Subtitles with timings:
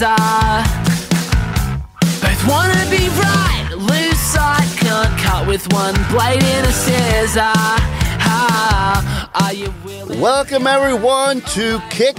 [0.00, 0.16] fizzer.
[2.20, 7.52] Both wanna be right, loose side can't cut with one blade in a scissor.
[8.22, 10.20] Ah, are you willing?
[10.20, 12.16] Welcome everyone to Kick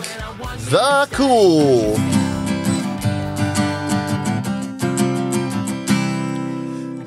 [0.70, 1.96] the Cool.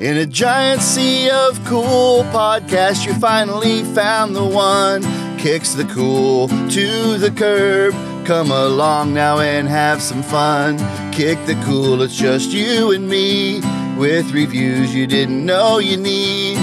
[0.01, 5.03] In a giant sea of cool podcasts, you finally found the one.
[5.39, 7.95] Kicks the cool to the curb.
[8.25, 10.79] Come along now and have some fun.
[11.13, 13.61] Kick the cool, it's just you and me.
[13.99, 16.57] With reviews you didn't know you need.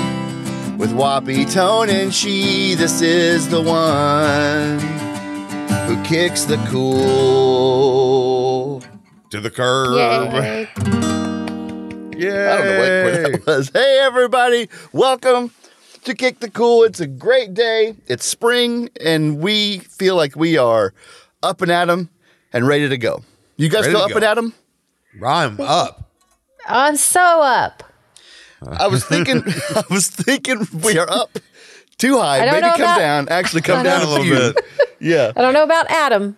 [0.80, 4.80] With Whoppy, Tone, and She, this is the one
[5.88, 8.02] who kicks the cool.
[9.30, 10.34] to the curb.
[10.34, 10.68] Yay.
[12.18, 12.54] Yeah.
[12.54, 13.70] I don't know what, what that was.
[13.74, 14.68] Hey, everybody.
[14.94, 15.52] Welcome
[16.06, 16.86] to Kick the Cool.
[16.86, 17.96] It's a great day.
[18.08, 20.96] It's spring, and we feel like we are
[21.44, 22.10] up and at 'em
[22.54, 23.24] and ready to go.
[23.58, 24.16] You guys Ready feel up go.
[24.18, 24.54] and at 'em?
[25.26, 26.10] I'm up.
[26.68, 27.84] I'm so up.
[28.66, 29.44] I was thinking,
[29.76, 31.38] I was thinking we are up
[31.98, 32.40] too high.
[32.46, 33.30] Maybe come about- down.
[33.30, 34.66] Actually, come down a little A little bit.
[35.04, 35.32] Yeah.
[35.36, 36.38] I don't know about Adam,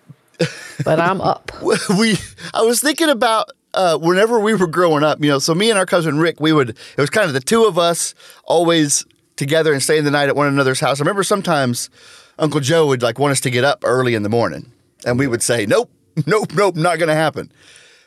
[0.85, 1.51] but I'm up.
[1.99, 2.15] we
[2.53, 5.77] I was thinking about uh, whenever we were growing up, you know, so me and
[5.77, 9.73] our cousin Rick, we would it was kind of the two of us always together
[9.73, 10.99] and staying the night at one another's house.
[10.99, 11.89] I remember sometimes
[12.39, 14.71] Uncle Joe would like want us to get up early in the morning,
[15.05, 15.91] and we would say, "Nope,
[16.25, 17.51] nope, nope, not going to happen."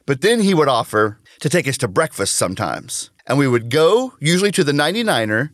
[0.07, 4.15] But then he would offer to take us to breakfast sometimes, and we would go
[4.21, 5.51] usually to the 99er.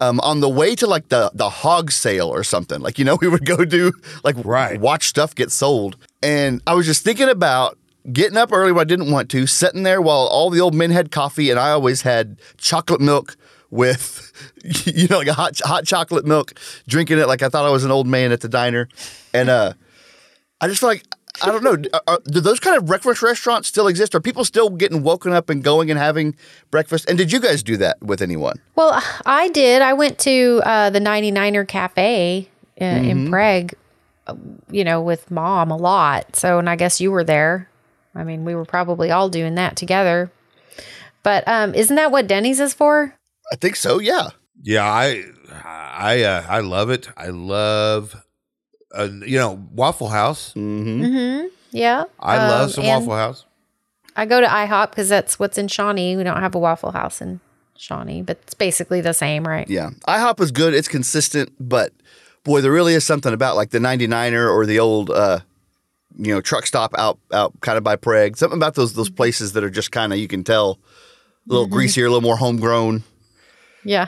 [0.00, 3.14] Um, on the way to like the the hog sale or something, like you know,
[3.20, 3.92] we would go do
[4.24, 4.80] like Right.
[4.80, 5.96] watch stuff get sold.
[6.20, 7.78] And I was just thinking about
[8.12, 10.90] getting up early when I didn't want to, sitting there while all the old men
[10.90, 13.36] had coffee, and I always had chocolate milk
[13.70, 14.32] with,
[14.84, 16.54] you know, like a hot hot chocolate milk,
[16.88, 18.88] drinking it like I thought I was an old man at the diner.
[19.32, 19.74] And uh,
[20.64, 21.04] I just feel like
[21.42, 21.76] I don't know.
[21.92, 24.14] Are, are- do those kind of breakfast restaurants still exist?
[24.14, 26.36] Are people still getting woken up and going and having
[26.70, 27.08] breakfast?
[27.08, 28.60] And did you guys do that with anyone?
[28.76, 29.82] Well, I did.
[29.82, 32.48] I went to uh, the 99er Cafe
[32.80, 33.72] uh, in Prague,
[34.26, 34.36] uh,
[34.70, 36.36] you know, with mom a lot.
[36.36, 37.68] So, and I guess you were there.
[38.14, 40.30] I mean, we were probably all doing that together.
[41.24, 43.14] But um, isn't that what Denny's is for?
[43.52, 43.98] I think so.
[43.98, 44.28] Yeah.
[44.62, 45.24] Yeah, I
[45.62, 47.08] I uh, I love it.
[47.18, 48.23] I love
[48.96, 50.52] uh, you know Waffle House.
[50.54, 51.04] Mm-hmm.
[51.04, 51.46] Mm-hmm.
[51.72, 52.04] Yeah.
[52.20, 53.44] I Um, love some Waffle House.
[54.16, 56.16] I go to IHOP because that's what's in Shawnee.
[56.16, 57.40] We don't have a Waffle House in
[57.76, 59.68] Shawnee, but it's basically the same, right?
[59.68, 59.90] Yeah.
[60.06, 60.72] IHOP is good.
[60.74, 61.92] It's consistent, but
[62.44, 65.40] boy, there really is something about like the 99er or the old uh
[66.16, 68.36] you know, truck stop out out kind of by Prague.
[68.36, 70.78] Something about those those places that are just kind of you can tell
[71.48, 73.02] a little greasier, a little more homegrown.
[73.84, 74.06] Yeah.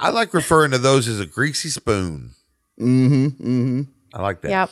[0.00, 2.30] I like referring to those as a greasy spoon.
[2.80, 3.26] Mm-hmm.
[3.26, 3.82] Mm-hmm.
[4.16, 4.50] I like that.
[4.50, 4.70] Yep.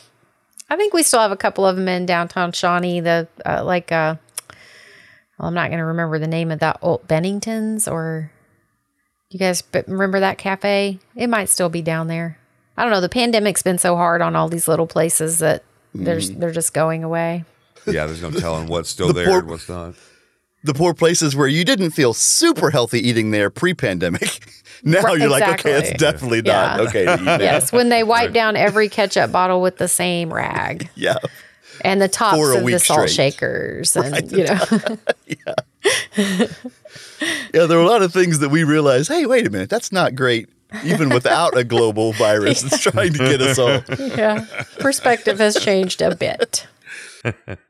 [0.70, 3.00] I think we still have a couple of them in downtown Shawnee.
[3.00, 4.16] The uh, like, uh,
[5.38, 8.32] well, I'm not going to remember the name of that old Bennington's or
[9.34, 11.00] you guys remember that cafe?
[11.16, 12.38] It might still be down there.
[12.76, 13.00] I don't know.
[13.00, 17.04] The pandemic's been so hard on all these little places that there's they're just going
[17.04, 17.44] away.
[17.86, 19.94] Yeah, there's no telling what's still The there poor- and what's not.
[20.62, 24.22] The poor places where you didn't feel super healthy eating there pre-pandemic.
[24.84, 26.40] now Right, you're like, okay, it's exactly.
[26.40, 26.88] definitely not Yeah.
[26.88, 27.40] okay to eat.
[27.40, 31.16] Yes, when they wipe down every ketchup bottle with the same rag Yeah.
[31.82, 33.32] and the tops of the salt straight.
[33.32, 34.58] shakers, and you know,
[35.26, 35.54] Yeah,
[37.52, 37.66] yeah.
[37.66, 39.08] there are a lot of things that we realize.
[39.08, 40.48] hey, wait a minute, that's not great,
[40.84, 43.82] even without a global virus that's trying to get us all.
[43.98, 44.44] yeah,
[44.78, 46.66] perspective has changed a bit.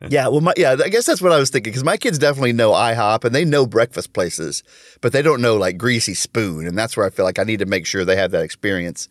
[0.08, 2.52] Yeah, well, my, yeah, I guess that's what I was thinking because my kids definitely
[2.52, 4.62] know IHOP and they know breakfast places,
[5.00, 7.60] but they don't know like Greasy Spoon, and that's where I feel like I need
[7.60, 9.08] to make sure they have that experience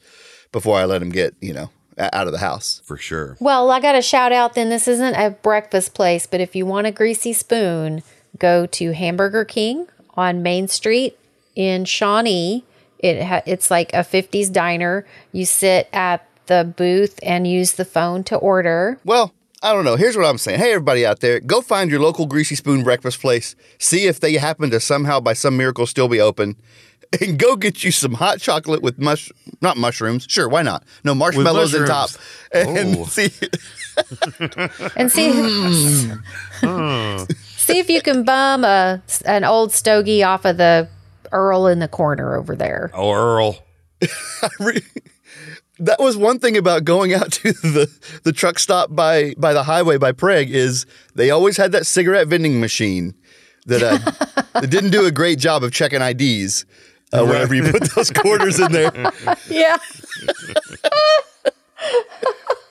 [0.52, 2.82] before I let them get you know out of the house.
[2.86, 3.38] For sure.
[3.40, 6.66] Well, I got a shout out then this isn't a breakfast place, but if you
[6.66, 8.04] want a greasy spoon,
[8.38, 11.18] go to Hamburger King on Main Street
[11.56, 12.64] in Shawnee.
[13.00, 15.06] It ha- it's like a 50s diner.
[15.32, 19.00] You sit at the booth and use the phone to order.
[19.04, 19.96] Well, I don't know.
[19.96, 20.60] Here's what I'm saying.
[20.60, 23.56] Hey, everybody out there, go find your local Greasy Spoon breakfast place.
[23.80, 26.58] See if they happen to somehow, by some miracle, still be open.
[27.22, 29.32] And go get you some hot chocolate with mush,
[29.62, 30.26] not mushrooms.
[30.28, 30.84] Sure, why not?
[31.04, 32.10] No marshmallows on top.
[32.52, 33.06] And Oh.
[33.06, 33.30] see,
[34.98, 35.32] and see
[36.62, 37.24] hmm.
[37.56, 40.88] see if you can bum a an old stogie off of the
[41.32, 42.90] Earl in the corner over there.
[42.96, 43.60] Oh, Earl.
[44.60, 44.82] re-
[45.86, 47.92] that was one thing about going out to the,
[48.24, 50.86] the truck stop by by the highway by Prague is
[51.16, 53.14] they always had that cigarette vending machine
[53.66, 53.98] that uh,
[54.60, 56.66] that didn't do a great job of checking IDs
[57.12, 58.92] uh, whenever you put those quarters in there.
[59.50, 59.78] Yeah.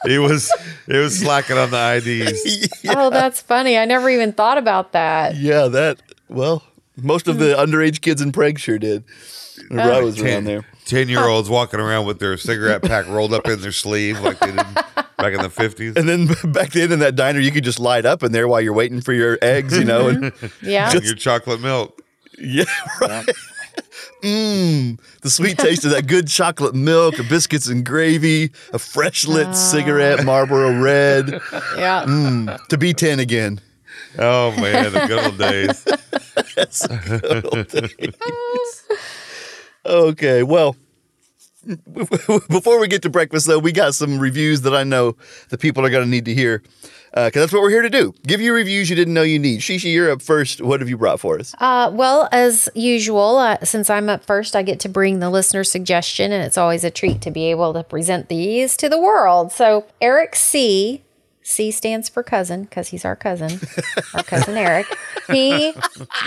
[0.04, 0.50] He was
[0.86, 2.68] he was slacking on the IDs.
[2.88, 3.78] Oh, that's funny.
[3.78, 5.36] I never even thought about that.
[5.36, 6.02] Yeah, that.
[6.28, 6.64] Well,
[6.96, 7.64] most of the mm.
[7.64, 9.04] underage kids in Prague sure did.
[9.68, 10.04] Whenever I uh.
[10.04, 10.64] was around there.
[10.84, 14.38] Ten year olds walking around with their cigarette pack rolled up in their sleeve like
[14.40, 14.66] they did
[15.22, 15.94] back in the fifties.
[15.96, 18.60] And then back then in that diner, you could just light up in there while
[18.60, 20.08] you're waiting for your eggs, you know.
[20.08, 20.68] And mm-hmm.
[20.68, 20.92] Yeah.
[20.92, 22.02] Your chocolate milk.
[22.38, 22.64] yeah,
[23.00, 23.28] right.
[24.22, 29.48] Mmm, the sweet taste of that good chocolate milk, biscuits and gravy, a fresh lit
[29.48, 29.52] ah.
[29.52, 31.30] cigarette, Marlboro Red.
[31.76, 32.04] yeah.
[32.06, 33.60] Mm, to be ten again.
[34.18, 35.84] Oh man, the good old days.
[39.84, 40.76] Okay, well,
[42.48, 45.16] before we get to breakfast, though, we got some reviews that I know
[45.48, 46.62] the people are going to need to hear
[47.12, 48.14] because that's what we're here to do.
[48.26, 49.60] Give you reviews you didn't know you need.
[49.60, 50.62] Shishi, you're up first.
[50.62, 51.54] What have you brought for us?
[51.58, 55.62] Uh, well, as usual, uh, since I'm up first, I get to bring the listener
[55.62, 59.52] suggestion, and it's always a treat to be able to present these to the world.
[59.52, 61.02] So, Eric C.
[61.42, 63.60] C stands for cousin because he's our cousin,
[64.14, 64.86] our cousin Eric.
[65.28, 65.74] He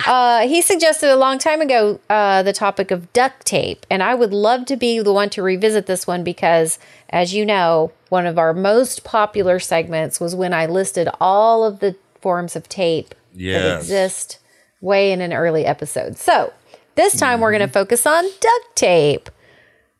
[0.06, 4.16] uh, he suggested a long time ago uh, the topic of duct tape, and I
[4.16, 6.80] would love to be the one to revisit this one because,
[7.10, 11.80] as you know, one of our most popular segments was when I listed all of
[11.80, 14.40] the forms of tape that exist
[14.82, 16.18] way in an early episode.
[16.18, 16.54] So
[16.96, 19.30] this time we're going to focus on duct tape.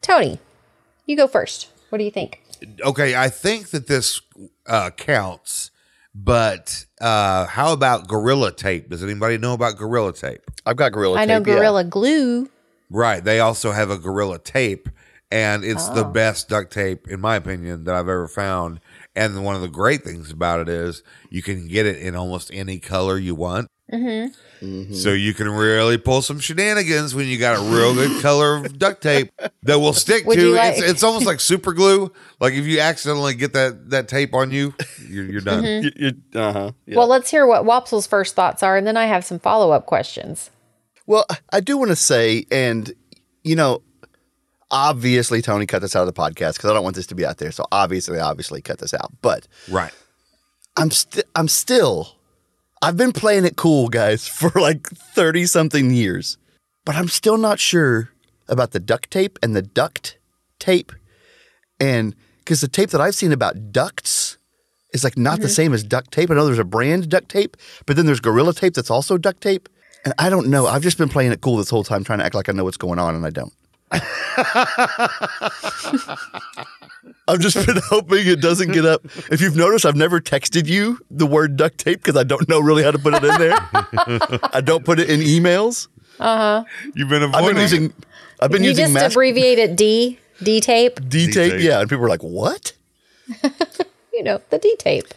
[0.02, 0.40] Tony,
[1.06, 1.70] you go first.
[1.90, 2.42] What do you think?
[2.82, 4.22] Okay, I think that this
[4.68, 5.72] uh, counts,
[6.14, 8.90] but uh, how about Gorilla Tape?
[8.90, 10.42] Does anybody know about Gorilla Tape?
[10.66, 11.56] I've got Gorilla I know Tape, yeah.
[11.56, 12.50] Gorilla Glue.
[12.90, 13.24] Right.
[13.24, 14.90] They also have a Gorilla Tape,
[15.32, 18.80] and it's the best duct tape, in my opinion, that I've ever found.
[19.16, 22.52] And one of the great things about it is you can get it in almost
[22.54, 23.68] any color you want.
[23.92, 24.66] Mm-hmm.
[24.66, 24.94] Mm-hmm.
[24.94, 28.80] So you can really pull some shenanigans when you got a real good color of
[28.80, 29.32] duct tape
[29.64, 30.42] that will stick Would to.
[30.42, 32.12] you it's, it's almost like super glue.
[32.40, 34.74] Like if you accidentally get that that tape on you,
[35.08, 35.64] you're, you're done.
[35.64, 36.04] Mm-hmm.
[36.04, 36.72] You, you, uh-huh.
[36.88, 36.98] Yeah.
[36.98, 39.86] Well, let's hear what Wopsle's first thoughts are, and then I have some follow up
[39.86, 40.50] questions.
[41.06, 42.92] Well, I do want to say, and
[43.44, 43.84] you know,
[44.72, 47.26] obviously Tony cut this out of the podcast because I don't want this to be
[47.26, 47.52] out there.
[47.52, 49.12] So obviously, obviously cut this out.
[49.22, 49.94] But Right.
[50.78, 52.15] I'm still, I'm still,
[52.86, 56.38] I've been playing it cool, guys, for like thirty something years.
[56.86, 58.12] But I'm still not sure
[58.48, 60.20] about the duct tape and the duct
[60.60, 60.92] tape,
[61.80, 64.38] and because the tape that I've seen about ducts
[64.94, 65.54] is like not the mm-hmm.
[65.54, 66.30] same as duct tape.
[66.30, 69.42] I know there's a brand duct tape, but then there's Gorilla Tape that's also duct
[69.42, 69.68] tape.
[70.06, 70.68] And I don't know.
[70.68, 72.64] I've just been playing it cool this whole time, trying to act like I know
[72.64, 73.52] what's going on, and I don't.
[77.28, 79.06] I've just been hoping it doesn't get up.
[79.32, 82.60] If you've noticed, I've never texted you the word duct tape because I don't know
[82.60, 83.56] really how to put it in there.
[84.54, 85.88] I don't put it in emails.
[86.20, 86.64] Uh huh.
[86.94, 87.46] You've been avoiding.
[87.46, 87.94] I've been using.
[88.40, 91.00] I've been you using just mask abbreviate it D, D tape.
[91.10, 91.34] D tape.
[91.34, 91.62] D-tape.
[91.62, 92.74] Yeah, and people were like, "What?"
[94.16, 95.14] You know, the D tape.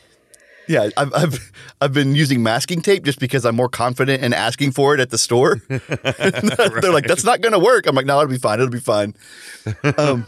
[0.68, 4.72] Yeah, I've, I've I've been using masking tape just because I'm more confident in asking
[4.72, 5.56] for it at the store.
[5.68, 8.60] They're like, "That's not going to work." I'm like, "No, it'll be fine.
[8.60, 9.14] It'll be fine."
[9.96, 10.26] Um,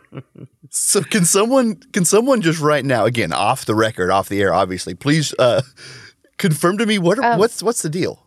[0.70, 4.52] so can someone can someone just right now, again, off the record, off the air,
[4.52, 5.62] obviously, please uh,
[6.38, 7.38] confirm to me what Oh.
[7.38, 8.24] what's what's the deal?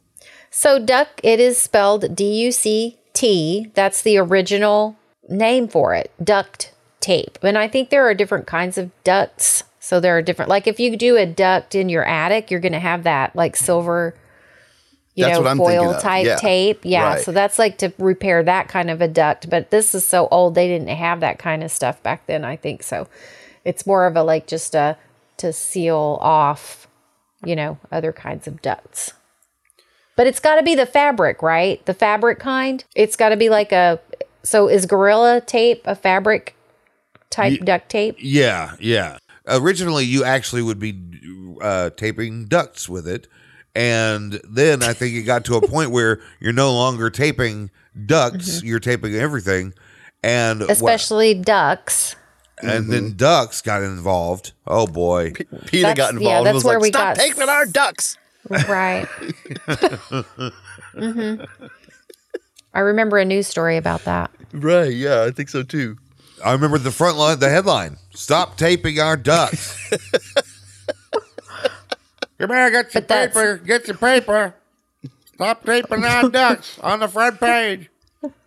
[0.49, 3.71] So duck, it is spelled D U C T.
[3.75, 4.95] That's the original
[5.29, 7.37] name for it, duct tape.
[7.43, 9.63] And I think there are different kinds of ducts.
[9.85, 12.71] So there are different, like if you do a duct in your attic, you're going
[12.71, 14.15] to have that like silver,
[15.13, 16.37] you That's know, what I'm thinking foil type Yeah.
[16.37, 16.79] tape.
[16.83, 17.03] Yeah.
[17.13, 17.23] Right.
[17.23, 19.47] So that's like to repair that kind of a duct.
[19.47, 22.55] But this is so old, they didn't have that kind of stuff back then, I
[22.55, 22.81] think.
[22.81, 23.07] So
[23.63, 24.97] it's more of a like just a
[25.37, 26.87] to seal off,
[27.43, 29.13] you know, other kinds of ducts.
[30.15, 31.85] But it's got to be the fabric, right?
[31.85, 32.83] The fabric kind.
[32.95, 33.99] It's got to be like a.
[34.41, 36.55] So is Gorilla tape a fabric
[37.29, 38.15] type duct tape?
[38.17, 39.19] Yeah, yeah.
[39.47, 40.99] Originally, you actually would be
[41.61, 43.27] uh, taping ducts with it,
[43.75, 47.69] and then I think it got to a point where you're no longer taping
[48.05, 49.73] ducts; you're taping everything,
[50.23, 52.15] and what- Especially ducks.
[52.61, 54.53] and then ducks got involved.
[54.65, 55.33] Oh boy!
[55.67, 56.37] Peter That's- got yeah, involved.
[56.37, 58.17] and that's was where like, we Stop got- taping our ducks.
[58.67, 59.05] Right.
[60.97, 61.35] hmm
[62.73, 64.31] I remember a news story about that.
[64.53, 64.91] Right?
[64.93, 65.97] Yeah, I think so too.
[66.45, 69.89] I remember the front line, the headline: "Stop taping our ducks."
[72.37, 73.57] Come here, get your But paper.
[73.57, 74.53] Get your paper.
[75.33, 77.89] Stop taping our ducks on the front page.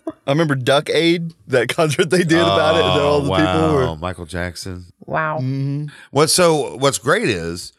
[0.06, 3.74] I remember Duck Aid, that concert they did about it, and all the people oh,
[3.74, 3.96] were.
[3.96, 4.86] Michael Jackson.
[5.04, 5.38] Wow.
[5.38, 5.86] Mm-hmm.
[6.12, 7.72] What so what's great is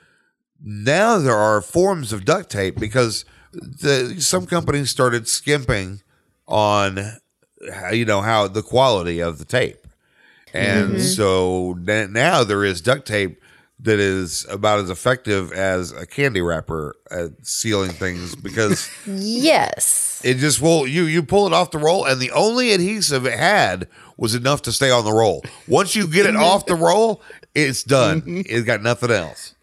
[0.61, 3.23] now there are forms of duct tape because
[3.53, 6.01] the some companies started skimping
[6.47, 6.99] on
[7.91, 9.78] you know how the quality of the tape.
[10.53, 10.99] And Mm-hmm.
[10.99, 13.41] so now there is duct tape
[13.81, 20.19] that is about as effective as a candy wrapper at sealing things because Yes.
[20.23, 23.39] it just will you you pull it off the roll and the only adhesive it
[23.39, 23.87] had
[24.17, 25.43] was enough to stay on the roll.
[25.67, 27.21] Once you get it off the roll,
[27.55, 28.21] it's done.
[28.25, 29.55] It's got nothing else.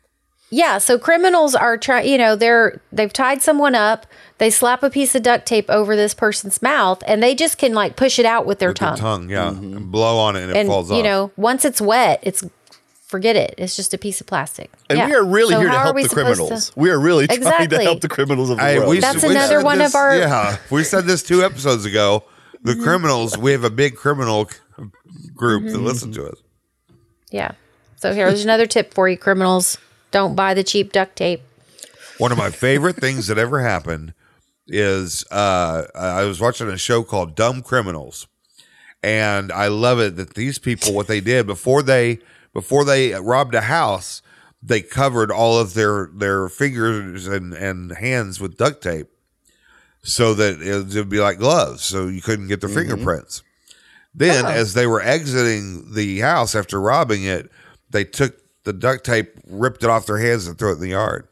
[0.50, 4.06] Yeah, so criminals are trying, you know, they're they've tied someone up,
[4.38, 7.74] they slap a piece of duct tape over this person's mouth and they just can
[7.74, 8.96] like push it out with their With the tongue.
[8.96, 10.98] tongue, yeah, and blow on it and it falls you off.
[10.98, 12.44] You know, once it's wet, it's
[13.08, 13.54] forget it.
[13.58, 14.70] It's just a piece of plastic.
[14.88, 15.06] And Yeah.
[15.06, 16.72] we are really So here to help the supposed to- criminals.
[16.76, 18.90] We are really trying to help the criminals of the Hey, world.
[18.90, 22.22] we- That's we another said one of our- Yeah, we said this two episodes ago.
[22.62, 22.82] The Mm-hmm.
[22.84, 24.48] criminals, we have a big criminal
[25.34, 25.72] group Mm-hmm.
[25.72, 26.38] that listen to us.
[27.30, 27.52] Yeah.
[27.96, 29.78] So here's another tip for you criminals.
[30.10, 31.42] Don't buy the cheap duct tape.
[32.18, 34.14] One of my favorite things that ever happened
[34.66, 38.26] is uh, I was watching a show called Dumb Criminals,
[39.02, 42.18] and I love it that these people what they did before they
[42.52, 44.22] before they robbed a house,
[44.62, 49.08] they covered all of their their fingers and and hands with duct tape,
[50.02, 53.42] so that it would be like gloves, so you couldn't get their fingerprints.
[54.14, 57.50] Then, as they were exiting the house after robbing it,
[57.90, 58.34] they took
[58.66, 61.28] the duct tape, ripped it off their hands, and threw it in the yard.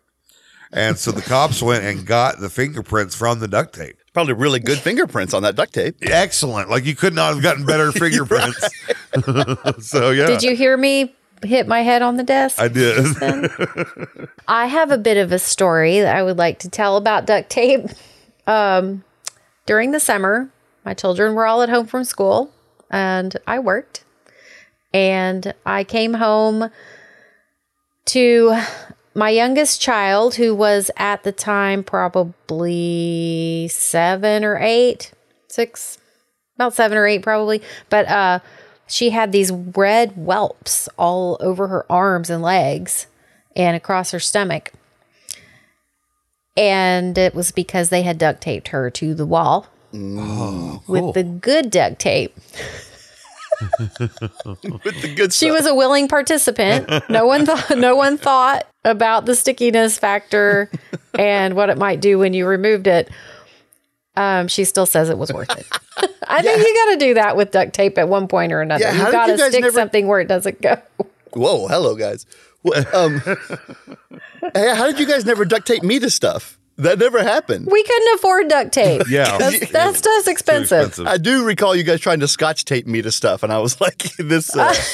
[0.72, 3.96] And so the cops went and got the fingerprints from the duct tape.
[4.12, 5.96] Probably really good fingerprints on that duct tape.
[6.02, 6.70] Excellent.
[6.70, 8.68] Like you could not have gotten better fingerprints.
[9.86, 10.26] so yeah.
[10.26, 12.60] Did you hear me hit my head on the desk?
[12.60, 13.04] I did.
[14.48, 17.50] I have a bit of a story that I would like to tell about duct
[17.50, 17.86] tape.
[18.46, 19.04] Um,
[19.64, 20.50] during the summer,
[20.84, 22.52] my children were all at home from school
[22.90, 24.04] and I worked.
[24.92, 26.70] And I came home
[28.06, 28.60] to
[29.14, 35.12] my youngest child, who was at the time probably seven or eight,
[35.48, 35.98] six,
[36.56, 37.62] about seven or eight probably.
[37.88, 38.40] But uh,
[38.86, 43.06] she had these red whelps all over her arms and legs
[43.56, 44.72] and across her stomach.
[46.56, 49.66] And it was because they had duct taped her to the wall
[50.86, 52.36] with the good duct tape.
[54.84, 55.52] With the good She stuff.
[55.58, 56.88] was a willing participant.
[57.08, 60.70] No one thought no one thought about the stickiness factor
[61.18, 63.10] and what it might do when you removed it.
[64.16, 65.66] Um, she still says it was worth it.
[66.28, 68.84] I think you got to do that with duct tape at one point or another.
[68.84, 70.76] Yeah, you got to stick never- something where it doesn't go.
[71.32, 72.26] Whoa, hello guys.
[72.62, 73.20] Well, um,
[74.54, 76.58] hey, how did you guys never duct tape me to stuff?
[76.76, 77.68] That never happened.
[77.70, 79.02] We couldn't afford duct tape.
[79.08, 79.38] Yeah.
[79.38, 80.98] that's, that's just expensive.
[81.06, 83.80] I do recall you guys trying to scotch tape me to stuff, and I was
[83.80, 84.74] like, "This." Uh,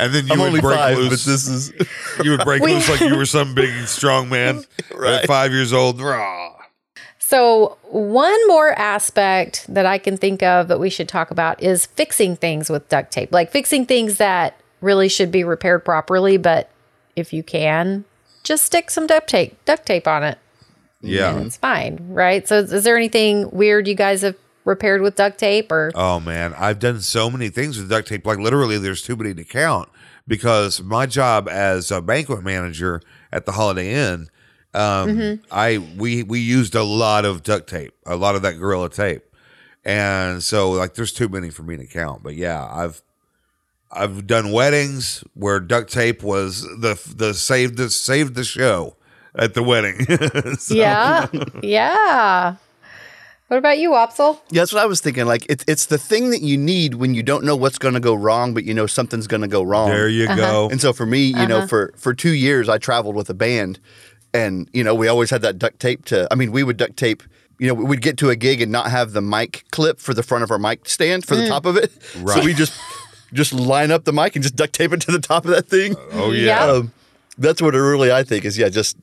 [0.00, 1.24] And then you I'm would only break five, loose.
[1.24, 1.72] but this is
[2.22, 4.62] you would break We- loose like you were some big strong man
[4.94, 5.22] Right.
[5.22, 6.00] at five years old.
[6.00, 6.52] Rah.
[7.18, 11.86] So, one more aspect that I can think of that we should talk about is
[11.86, 16.36] fixing things with duct tape, like fixing things that really should be repaired properly.
[16.36, 16.70] But
[17.16, 18.04] if you can,
[18.44, 20.38] just stick some duct tape, duct tape on it.
[21.00, 21.38] Yeah.
[21.40, 22.46] It's fine, right?
[22.46, 25.92] So, is, is there anything weird you guys have repaired with duct tape or?
[25.94, 28.26] Oh man, I've done so many things with duct tape.
[28.26, 29.88] Like literally, there's too many to count
[30.26, 33.00] because my job as a banquet manager
[33.32, 34.28] at the Holiday Inn,
[34.74, 35.44] um, Mm-hmm.
[35.50, 39.22] I we we used a lot of duct tape, a lot of that gorilla tape,
[39.84, 42.22] and so like there's too many for me to count.
[42.22, 43.00] But yeah, I've
[43.90, 48.96] I've done weddings where duct tape was the the saved the saved the show
[49.38, 50.06] at the wedding.
[50.58, 51.26] So- Yeah,
[51.62, 52.56] yeah.
[53.48, 54.38] What about you, Opsel?
[54.50, 55.24] Yeah, that's what I was thinking.
[55.24, 58.00] Like it's it's the thing that you need when you don't know what's going to
[58.00, 59.88] go wrong, but you know something's going to go wrong.
[59.88, 60.36] There you uh-huh.
[60.36, 60.68] go.
[60.68, 61.66] And so for me, you know, uh-huh.
[61.66, 63.80] for for two years, I traveled with a band,
[64.34, 66.28] and you know, we always had that duct tape to.
[66.30, 67.22] I mean, we would duct tape.
[67.58, 70.22] You know, we'd get to a gig and not have the mic clip for the
[70.22, 71.48] front of our mic stand for the mm.
[71.48, 71.90] top of it.
[72.18, 72.38] Right.
[72.38, 72.78] So we just
[73.32, 75.68] just line up the mic and just duct tape it to the top of that
[75.68, 75.96] thing.
[76.12, 76.66] Oh Yeah.
[76.66, 76.72] yeah.
[76.72, 76.92] Um,
[77.38, 78.58] that's what it really I think is.
[78.58, 78.96] Yeah, just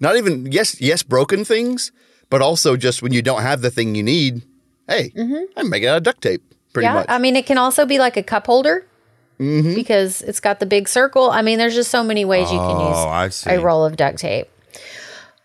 [0.00, 1.92] not even yes yes broken things,
[2.30, 4.42] but also just when you don't have the thing you need.
[4.88, 5.44] Hey, mm-hmm.
[5.56, 6.42] I'm making out of duct tape.
[6.72, 7.06] Pretty yeah, much.
[7.08, 8.86] I mean, it can also be like a cup holder
[9.38, 9.74] mm-hmm.
[9.74, 11.30] because it's got the big circle.
[11.30, 14.18] I mean, there's just so many ways you can use Oh, a roll of duct
[14.18, 14.48] tape.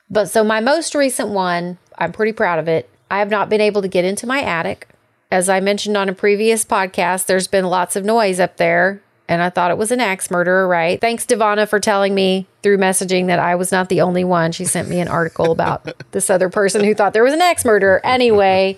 [0.09, 2.89] But so my most recent one, I'm pretty proud of it.
[3.09, 4.89] I have not been able to get into my attic.
[5.31, 9.41] As I mentioned on a previous podcast, there's been lots of noise up there, and
[9.41, 10.99] I thought it was an axe murderer, right?
[10.99, 14.51] Thanks, Devana, for telling me through messaging that I was not the only one.
[14.51, 17.63] She sent me an article about this other person who thought there was an axe
[17.63, 18.05] murderer.
[18.05, 18.75] Anyway,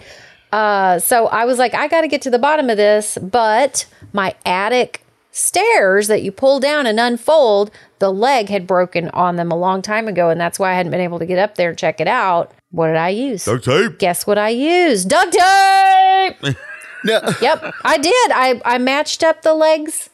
[0.51, 3.87] uh, so I was like, I got to get to the bottom of this, but
[4.13, 9.51] my attic stairs that you pull down and unfold, the leg had broken on them
[9.51, 11.69] a long time ago, and that's why I hadn't been able to get up there
[11.69, 12.51] and check it out.
[12.69, 13.45] What did I use?
[13.45, 13.97] Duct tape.
[13.97, 15.09] Guess what I used?
[15.09, 16.55] Duct tape.
[17.05, 18.31] No, Yep, I did.
[18.31, 20.09] I I matched up the legs,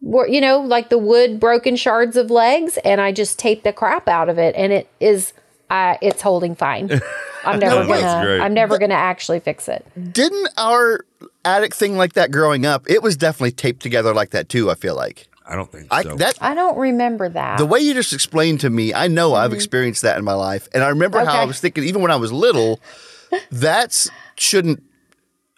[0.00, 4.08] you know, like the wood broken shards of legs, and I just taped the crap
[4.08, 5.32] out of it, and it is,
[5.70, 6.90] uh, it's holding fine.
[7.44, 8.42] I'm never That's gonna.
[8.44, 9.86] I'm never gonna actually fix it.
[10.12, 11.04] didn't our
[11.44, 12.88] attic thing like that growing up?
[12.90, 14.70] It was definitely taped together like that too.
[14.70, 16.16] I feel like I don't think I so.
[16.16, 17.58] that I don't remember that.
[17.58, 18.92] the way you just explained to me.
[18.92, 21.48] I know I've experienced that in my life, and I remember how I Mm-hmm.
[21.48, 22.80] Was thinking even when I was little.
[23.50, 24.82] That's shouldn't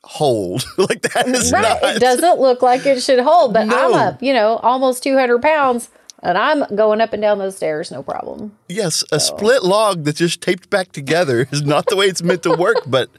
[0.04, 1.96] hold like that is right, not.
[1.96, 5.90] it doesn't look like it should hold, but I'm up, you know, almost 200 pounds,
[6.22, 8.56] and I'm going up and down those stairs, no problem.
[8.68, 12.42] Yes, a split log that's just taped back together is not the way it's meant
[12.44, 12.78] to work.
[12.86, 13.10] But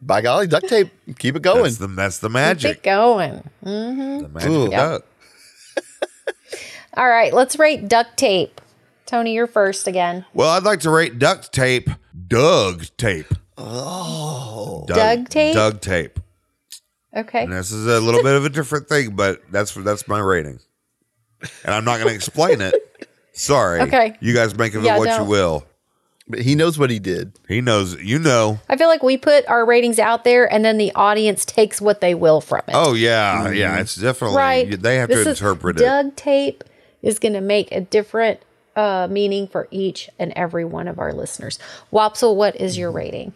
[0.00, 1.62] by golly, duct tape, keep it going.
[1.62, 3.48] that's the that's the Keep it going.
[3.64, 4.22] Mm-hmm.
[4.22, 4.64] The magic Ooh.
[4.64, 5.04] of duck.
[6.96, 8.60] All right, let's rate duct tape.
[9.06, 10.26] Tony, you're first again.
[10.34, 11.88] Well, I'd like to rate duct tape
[12.26, 13.32] Doug tape.
[13.58, 15.54] Oh, Doug tape?
[15.54, 16.18] Doug tape.
[17.16, 17.44] Okay.
[17.44, 20.60] And this is a little bit of a different thing, but that's that's my rating.
[21.64, 22.74] And I'm not going to explain it.
[23.32, 23.80] Sorry.
[23.82, 24.16] Okay.
[24.20, 25.22] You guys make of Yeah, it what don't.
[25.24, 25.64] you will.
[26.28, 27.32] but he knows what he did.
[27.48, 28.00] He knows.
[28.02, 28.60] You know.
[28.68, 32.00] I feel like we put our ratings out there and then the audience takes what
[32.00, 32.74] they will from it.
[32.74, 33.78] Oh yeah, yeah.
[33.80, 34.82] It's definitely right.
[34.82, 35.84] They have This to is- interpret it.
[35.84, 36.64] Doug tape
[37.02, 38.40] is going to make a different
[38.76, 41.58] uh, meaning for each and every one of our listeners.
[41.92, 43.32] Wopsle, what is your rating?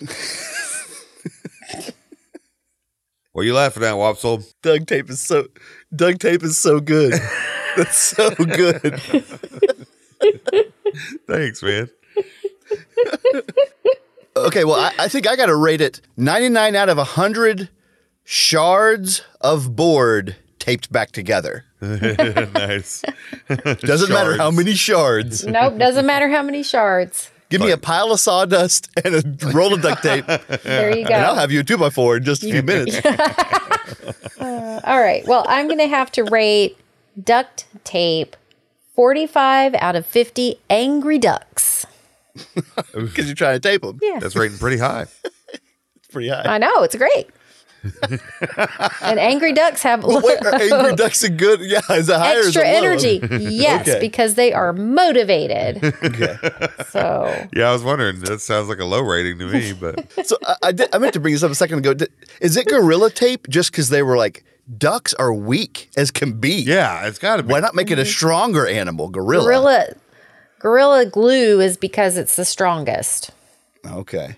[3.32, 4.44] What are you laughing at, Wopsle?
[4.60, 5.46] Duct tape is so.
[5.94, 7.12] Duct tape is so good.
[7.76, 9.00] That's so good.
[11.28, 11.88] Thanks, man.
[14.36, 17.68] Okay, well, I, I think I got to rate it 99 out of 100
[18.24, 21.66] shards of board taped back together.
[21.80, 23.04] nice.
[23.48, 25.46] Doesn't matter how many shards.
[25.46, 27.30] Nope, doesn't matter how many shards.
[27.50, 31.04] Give me a pile of sawdust and a roll of duct tape, and There you
[31.04, 31.14] go.
[31.14, 32.96] And I'll have you a two by four in just a few minutes.
[34.40, 35.26] All right.
[35.26, 36.78] Well, I'm going to have to rate
[37.22, 38.36] duct tape
[38.94, 41.86] 45 out of 50 angry ducks.
[42.94, 43.98] Because you're trying to tape them.
[44.00, 44.20] Yeah.
[44.20, 45.06] That's rating pretty high.
[45.52, 46.44] It's pretty high.
[46.46, 46.82] I know.
[46.82, 47.28] It's great.
[47.82, 51.60] And angry ducks have Wait, are angry ducks a good?
[51.60, 52.36] Yeah, is it higher?
[52.36, 53.20] or is extra energy.
[53.60, 54.00] Yes, Okay.
[54.00, 55.82] because they are motivated.
[56.02, 56.36] Okay.
[56.88, 58.20] So, Yeah, I was wondering.
[58.20, 61.14] That sounds like a low rating to me, but So I, I, did, I meant
[61.14, 61.94] to bring this up a second ago.
[62.40, 64.44] Is it gorilla tape just because they were like
[64.78, 66.52] ducks are weak as can be?
[66.62, 67.52] yeah, it's got to be.
[67.52, 68.10] Why not make it a mm-hmm.
[68.10, 69.08] stronger animal?
[69.08, 69.44] Gorilla.
[69.44, 69.86] gorilla
[70.58, 73.30] gorilla glue is because it's the strongest.
[73.86, 74.36] Okay.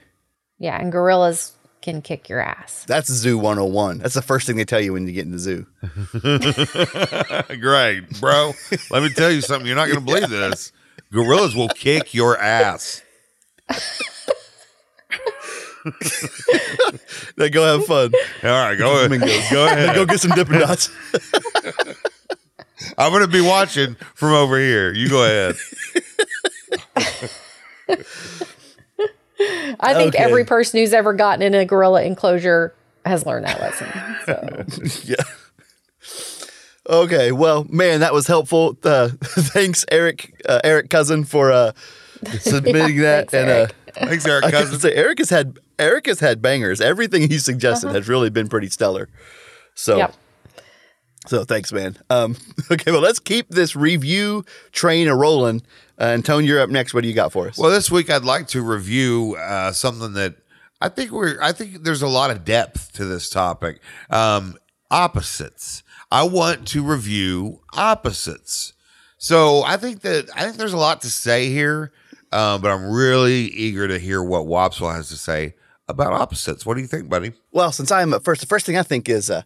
[0.59, 2.85] Yeah, and gorillas can kick your ass.
[2.87, 3.99] That's Zoo 101.
[3.99, 5.67] That's the first thing they tell you when you get in the zoo.
[7.61, 8.53] Great, bro.
[8.91, 9.67] Let me tell you something.
[9.67, 10.73] You're not going to believe this.
[11.13, 13.03] Gorillas will kick your ass.
[17.37, 18.13] Now go have fun.
[18.45, 19.09] All right, go ahead.
[19.09, 19.51] Flamingos.
[19.51, 19.95] Go ahead.
[19.95, 20.91] go get some Dippin' Dots.
[22.99, 24.93] I'm going to be watching from over here.
[24.93, 25.57] You go ahead.
[29.81, 30.23] I think Okay.
[30.25, 32.75] every person who's ever gotten in a gorilla enclosure
[33.05, 33.89] has learned that lesson.
[34.27, 35.25] So, yeah.
[36.89, 37.33] Okay.
[37.33, 38.77] Well, man, that was helpful.
[38.83, 41.73] Uh, thanks, Eric, uh, Eric cousin, for uh,
[42.41, 43.31] submitting that.
[43.31, 43.71] thanks, and Eric.
[43.71, 44.81] uh, Thanks, Eric I Cousin.
[44.81, 46.81] say Eric has had Eric has had bangers.
[46.81, 49.09] Everything he suggested has really been pretty stellar.
[49.75, 49.97] So.
[49.99, 50.15] yep.
[51.27, 51.97] So thanks, man.
[52.11, 52.37] Um,
[52.71, 55.63] okay, well, let's keep this review train a rolling.
[56.01, 56.95] Uh, and Tone, you're up next.
[56.95, 57.59] What do you got for us?
[57.59, 60.37] Well, this week I'd like to review uh, something that
[60.81, 61.41] I think we're.
[61.41, 63.81] I think there's a lot of depth to this topic.
[64.11, 64.57] Um,
[64.91, 65.83] opposites.
[66.11, 68.75] I want to review opposites.
[69.17, 71.93] So I think that I think there's a lot to say here,
[72.33, 75.55] uh, but I'm really eager to hear what Wopsle has to say
[75.89, 76.67] about opposites.
[76.67, 77.33] What do you think, buddy?
[77.53, 79.43] Well, since I'm first, the first thing I think is uh,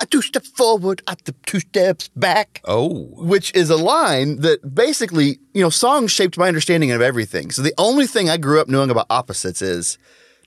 [0.00, 2.60] a two step forward, I the two steps back.
[2.64, 7.50] Oh, which is a line that basically, you know, songs shaped my understanding of everything.
[7.50, 9.98] So the only thing I grew up knowing about opposites is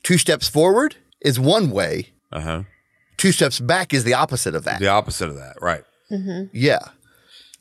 [0.04, 2.64] two steps forward is one way, uh huh.
[3.18, 4.80] two steps back is the opposite of that.
[4.80, 5.84] The opposite of that, right?
[6.54, 6.80] Yeah.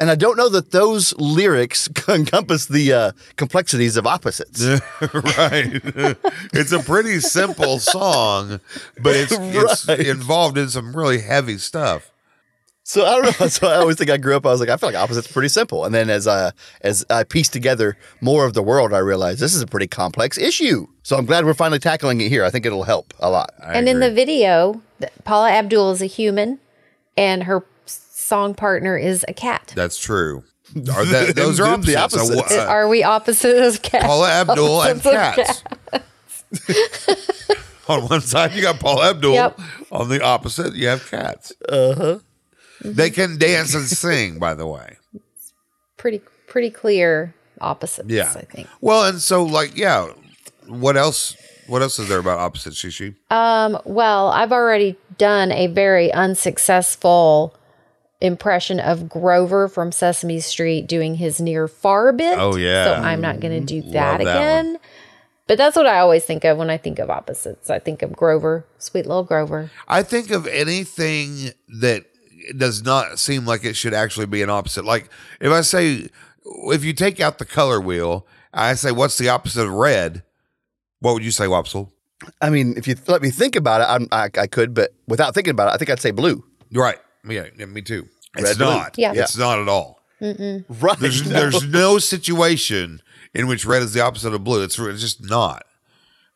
[0.01, 4.63] And I don't know that those lyrics encompass the uh, complexities of opposites.
[5.01, 5.81] right.
[6.53, 8.61] it's a pretty simple song,
[9.03, 9.33] but it's,
[9.89, 12.13] it's involved in some really heavy stuff.
[12.89, 13.49] So I don't know.
[13.49, 14.47] So I always think I grew up.
[14.47, 15.85] I was like, I feel like opposites pretty simple.
[15.85, 19.55] And then as I as I pieced together more of the world, I realized this
[19.55, 20.87] is a pretty complex issue.
[21.03, 22.45] So I'm glad we're finally tackling it here.
[22.45, 23.53] I think it'll help a lot.
[23.63, 24.81] I and in the video,
[25.25, 26.61] Paula Abdul is a human,
[27.15, 27.78] and her s-
[28.29, 29.73] song partner is a cat.
[29.75, 30.45] That's true.
[30.77, 32.55] Are that, those are The opposites.
[32.55, 34.05] So, uh, Are we opposite of cats?
[34.05, 37.64] Paula Abdul and Opposites of cats.
[37.88, 39.33] On one side, you got Paula Abdul.
[39.33, 39.61] Yep.
[39.91, 41.53] On the opposite, you have cats.
[41.67, 42.19] Uh huh.
[42.83, 44.99] They can dance and sing, by the way.
[45.97, 48.11] Pretty pretty clear opposites.
[48.11, 48.31] Yeah.
[48.37, 48.69] I think.
[48.83, 50.12] Well, and so like, yeah.
[50.67, 51.35] What else?
[51.67, 53.14] What else is there about opposite Shishi?
[53.31, 57.58] Um, well, I've already done a very unsuccessful
[58.21, 62.39] impression of Grover from Sesame Street doing his near far bit.
[62.39, 62.85] Oh, yeah.
[62.85, 63.93] So I'm not going to do mm-hmm.
[63.93, 64.79] that Love that again.
[65.47, 67.71] But that's what I always think of when I think of opposites.
[67.71, 69.71] I think of Grover, sweet little Grover.
[69.89, 71.51] I think of anything
[71.81, 72.05] that
[72.57, 74.85] does not seem like it should actually be an opposite.
[74.85, 75.09] Like
[75.41, 76.11] if I say,
[76.45, 80.23] if you take out the color wheel, I say, what's the opposite of red?
[81.01, 81.91] What would you say, Wopsle?
[82.43, 85.35] I mean, if you let me think about it, I'm, I, I could, but without
[85.35, 86.45] thinking about it, I think I'd say blue.
[86.73, 86.99] Right.
[87.27, 88.09] Yeah, yeah, me too.
[88.37, 88.99] It's Red, not.
[88.99, 89.13] Yeah.
[89.15, 90.01] It's not at all.
[90.21, 90.99] Right.
[90.99, 91.33] There's, No.
[91.33, 93.01] there's no situation
[93.35, 94.63] in which red is the opposite of blue.
[94.63, 95.65] It's, it's just not.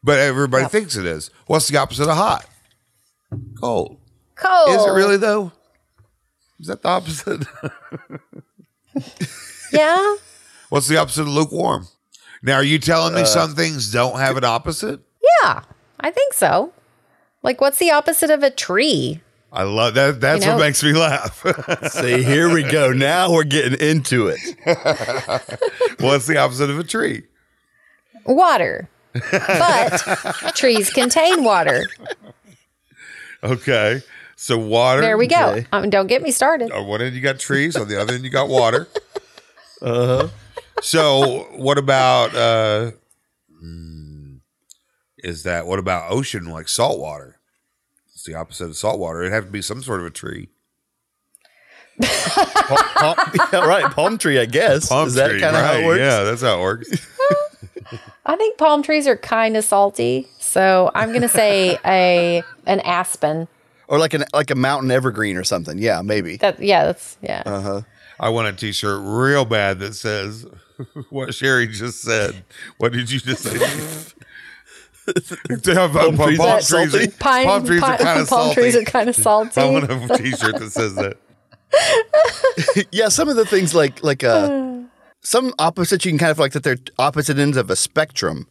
[0.04, 1.30] But everybody thinks it is.
[1.46, 2.46] What's the opposite of hot?
[3.60, 3.98] Cold.
[4.34, 4.68] Cold.
[4.70, 5.52] Is it really though?
[6.60, 7.44] Is that the opposite?
[9.72, 10.16] Yeah.
[10.68, 11.88] What's the opposite of lukewarm?
[12.42, 15.00] Now, are you telling Uh, me some things don't have an opposite?
[15.42, 15.62] Yeah.
[16.00, 16.72] I think so.
[17.42, 19.20] Like, what's the opposite of a tree?
[19.54, 20.20] I love that.
[20.20, 21.44] That's You know- what makes me laugh.
[21.92, 22.92] See, here we go.
[22.92, 24.40] Now we're getting into it.
[26.00, 27.24] What's the opposite of a tree?
[28.24, 28.88] Water.
[29.30, 29.98] But
[30.54, 31.86] trees contain water.
[33.44, 34.00] Okay.
[34.36, 35.02] So water.
[35.02, 35.50] There we go.
[35.50, 35.66] Okay.
[35.72, 36.72] Um, don't get me started.
[36.72, 38.88] On one end you got trees, on the other end you got water.
[39.82, 40.28] Uh huh.
[40.80, 42.92] So what about uh
[43.62, 44.38] mm,
[45.18, 47.38] is that what about ocean like salt water?
[48.22, 49.22] It's the opposite of salt water.
[49.22, 50.48] It'd have to be some sort of a tree.
[52.00, 53.16] Palm,
[53.52, 53.90] yeah, right.
[53.90, 54.88] Palm tree, I guess.
[54.88, 55.98] Palm Is that tree, kind of how it works?
[55.98, 56.88] Yeah, that's how it works.
[58.26, 62.78] I think palm trees are kind of salty, so I'm going to say a an
[62.82, 63.48] aspen.
[63.88, 65.78] Or like an like a mountain evergreen or something.
[65.78, 66.36] Yeah, maybe.
[66.36, 67.42] That yeah, that's yeah.
[67.44, 67.82] Uh huh.
[68.20, 70.46] I want a T-shirt real bad that says
[71.10, 72.44] what Sherry just said.
[72.78, 74.14] What did you just say?
[75.64, 77.04] palm, palm, trees palm are trees, salty?
[77.04, 78.54] are, Pine, palm trees are kind of palm salty.
[78.60, 79.60] trees are kind of salty.
[79.60, 81.16] I want a T-shirt that says that.
[82.92, 84.80] yeah, some of the things like like uh
[85.20, 88.46] some opposites you can kind of like that they're opposite ends of a spectrum.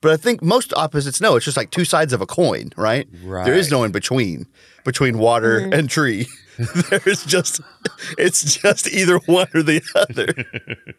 [0.00, 3.08] But I think most opposites no, it's just like two sides of a coin, right?
[3.24, 3.44] Right.
[3.44, 4.46] There is no in between
[4.84, 5.72] between water Mm-hmm.
[5.72, 6.26] and tree.
[6.90, 7.60] there is just
[8.18, 10.94] it's just either one or the other.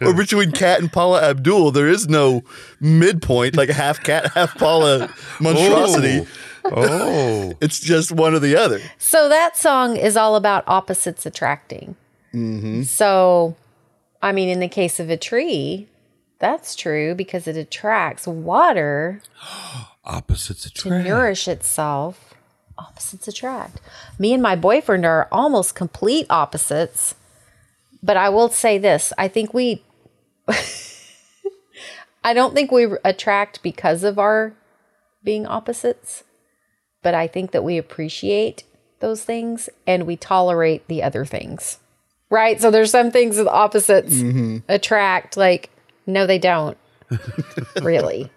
[0.00, 2.42] Or between cat and Paula Abdul, there is no
[2.80, 6.26] midpoint like half cat, half Paula monstrosity.
[6.66, 6.72] Oh.
[6.76, 8.80] oh, It's just one or the other.
[8.98, 11.96] So that song is all about opposites attracting.
[12.32, 12.82] Mm-hmm.
[12.82, 13.54] So,
[14.22, 15.88] I mean, in the case of a tree,
[16.38, 19.20] that's true because it attracts water
[20.04, 20.82] opposites attract.
[20.82, 21.08] to attract.
[21.08, 22.34] nourish itself.
[22.76, 23.80] Opposites attract.
[24.18, 27.14] Me and my boyfriend are almost complete opposites.
[28.04, 29.82] But I will say this I think we,
[32.22, 34.52] I don't think we attract because of our
[35.24, 36.22] being opposites,
[37.02, 38.64] but I think that we appreciate
[39.00, 41.78] those things and we tolerate the other things.
[42.28, 42.60] Right?
[42.60, 44.58] So there's some things that opposites mm-hmm.
[44.68, 45.70] attract, like,
[46.06, 46.76] no, they don't.
[47.82, 48.30] really.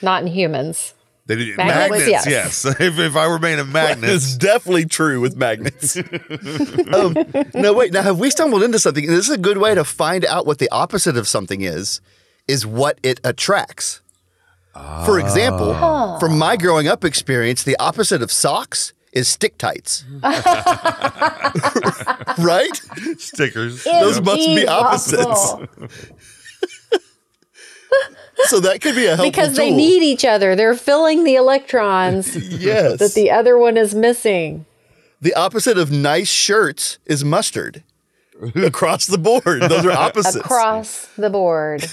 [0.00, 0.94] Not in humans.
[1.34, 2.26] They do, Magnets, magnets, yes.
[2.26, 2.64] yes.
[2.80, 5.96] if, if I were made of magnets, It's definitely true with magnets.
[6.92, 7.16] um,
[7.54, 7.92] no, wait.
[7.92, 9.06] Now, have we stumbled into something?
[9.06, 12.00] This is a good way to find out what the opposite of something is.
[12.48, 14.00] Is what it attracts.
[14.74, 15.74] For example,
[16.18, 20.04] from my growing up experience, the opposite of socks is stick tights.
[22.38, 22.74] right?
[23.18, 23.84] stickers.
[23.84, 25.54] Those must be opposites.
[28.42, 28.62] Impossible.
[28.62, 29.76] So that could be a helpful because they tool.
[29.76, 30.54] need each other.
[30.56, 32.98] They're filling the electrons yes.
[32.98, 34.66] that the other one is missing.
[35.20, 37.82] the opposite of nice shirts is mustard.
[38.56, 40.36] Across the board, those are opposites.
[40.36, 41.84] Across the board.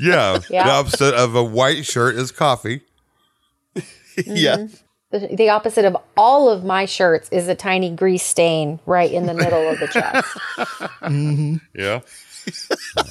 [0.00, 0.40] Yeah.
[0.48, 0.64] Yeah.
[0.64, 2.80] The opposite of a white shirt is coffee.
[4.24, 4.68] yeah.
[5.10, 9.26] The, the opposite of all of my shirts is a tiny grease stain right in
[9.26, 10.26] the middle of the chest.
[11.02, 11.56] Mm-hmm.
[11.74, 12.00] Yeah.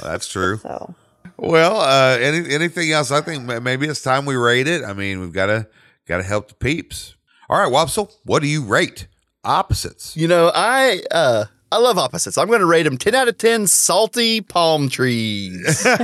[0.01, 0.57] That's true.
[0.57, 0.95] So
[1.43, 3.11] Well, uh, any anything else?
[3.11, 4.81] I think maybe it's time we rate it.
[4.83, 5.67] I mean, we've got to
[6.07, 7.15] got to help the peeps.
[7.49, 9.07] All right, Wopsle, what do you rate
[9.43, 10.15] opposites?
[10.15, 12.37] You know, I uh I love opposites.
[12.37, 15.85] I'm going to rate them 10 out of 10 salty palm trees.
[15.87, 15.95] All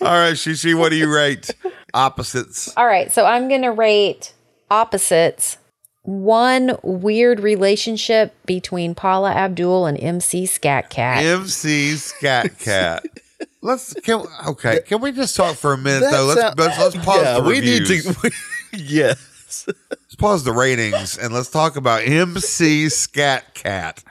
[0.00, 1.50] right, Shishi, what do you rate
[1.94, 2.76] opposites?
[2.76, 4.34] all right, so I'm gonna rate
[4.70, 5.56] opposites.
[6.02, 11.24] One weird relationship between Paula Abdul and MC Skat Kat.
[11.24, 13.04] MC Scat Cat.
[13.60, 14.80] Let's can okay.
[14.84, 16.24] Can we just talk for a minute though?
[16.24, 17.22] Let's That let's, let's pause.
[17.22, 18.16] Yeah, the we need reviews.
[18.16, 18.30] to.
[18.72, 19.66] yes.
[19.90, 24.02] Let's pause the ratings and let's talk about MC Skat Kat.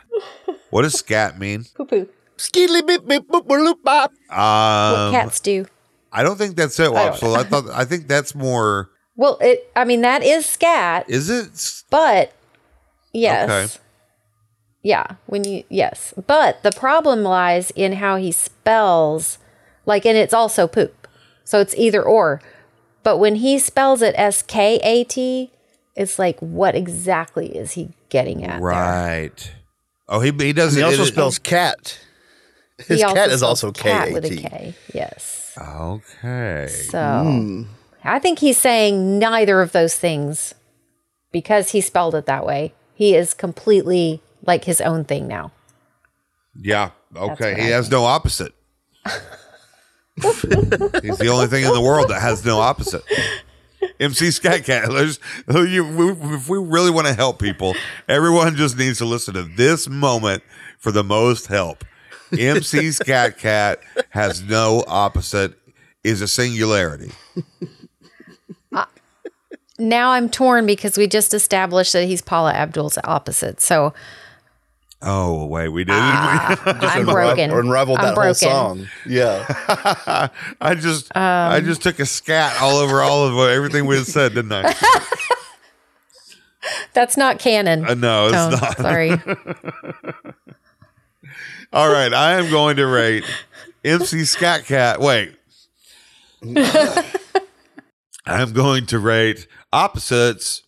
[0.70, 1.66] What does scat mean?
[1.76, 2.08] Poo poo.
[2.38, 4.14] Skeedly beep beep boop boop bop.
[4.30, 5.66] What Um, cats do.
[6.14, 8.91] I don't think that's it, I don't I thought I think that's more.
[9.16, 9.70] Well, it.
[9.76, 11.84] I mean, that is scat, Is it?
[11.90, 12.34] but
[13.14, 13.50] yes.
[13.76, 13.84] Okay.
[14.84, 19.38] Yeah, when you yes, but the problem lies in how he spells,
[19.86, 21.08] like, and it's also poop,
[21.44, 22.42] so it's either or.
[23.04, 25.52] But when he spells it S K A T,
[25.96, 28.54] it's like, what exactly is he getting at?
[28.54, 28.60] there?
[28.60, 29.52] Right.
[30.08, 30.74] Oh, he he does.
[30.76, 32.00] He also it- spells cat.
[32.88, 34.38] His cat is also K cat A with a T.
[34.38, 34.74] K.
[34.96, 35.56] Yes.
[35.56, 36.68] Okay.
[36.90, 37.64] So hmm.
[38.04, 40.54] I think he's saying neither of those things
[41.32, 42.74] because he spelled it that way.
[42.96, 45.52] He is completely like his own thing now.
[46.60, 46.92] Yeah.
[47.16, 47.56] Okay.
[47.56, 48.54] He I has no opposite.
[50.16, 53.04] He's the only thing in the world that has no opposite.
[54.00, 54.90] MC Skat Kat.
[54.92, 57.76] There's, you, we- if we really want to help people,
[58.08, 60.44] everyone just needs to listen to this moment
[60.78, 61.84] for the most help.
[62.38, 65.54] MC Skat Kat has no opposite,
[66.04, 67.12] is a singularity.
[69.80, 73.60] Now I'm torn because we just established that he's Paula Abdul's opposite.
[73.62, 73.94] So
[75.04, 75.94] Oh, wait, we did.
[75.96, 77.50] I'm broken.
[77.50, 78.88] Or unraveled I'm that whole song.
[79.08, 80.30] Yeah.
[80.62, 84.06] I just, I Um, just took a scat all over all of everything we had
[84.06, 84.72] said, didn't I?
[86.94, 87.84] That's not canon.
[87.84, 88.52] Uh, no, it's Tone.
[88.52, 88.78] not.
[88.78, 89.12] Sorry.
[91.74, 93.24] All right, I am going to rate
[93.84, 95.00] MC Skat Kat.
[95.00, 95.34] Wait.
[98.26, 100.64] I'm going to rate opposites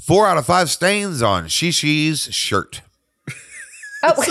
[0.00, 2.82] four out of five stains on Shishi's shirt.
[4.02, 4.24] Oh,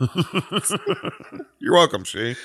[1.58, 2.36] You're welcome, She.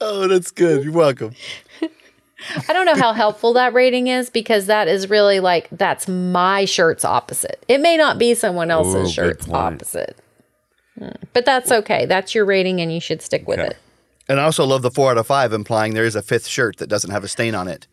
[0.00, 0.84] Oh, that's good.
[0.84, 1.34] You're welcome.
[2.68, 6.64] I don't know how helpful that rating is because that is really like that's my
[6.64, 7.64] shirt's opposite.
[7.68, 10.16] It may not be someone else's good shirt's opposite.
[10.98, 11.10] Hmm.
[11.32, 12.04] But that's okay.
[12.06, 13.68] That's your rating and you should stick with Okay.
[13.68, 13.76] it.
[14.28, 16.78] And I also love the four out of five, implying there is a fifth shirt
[16.78, 17.86] that doesn't have a stain on it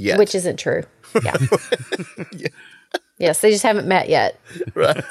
[0.00, 0.18] yet.
[0.18, 0.82] Which isn't true.
[1.22, 1.36] Yeah.
[3.18, 4.40] Yes, they just haven't met yet.
[4.74, 5.04] Right.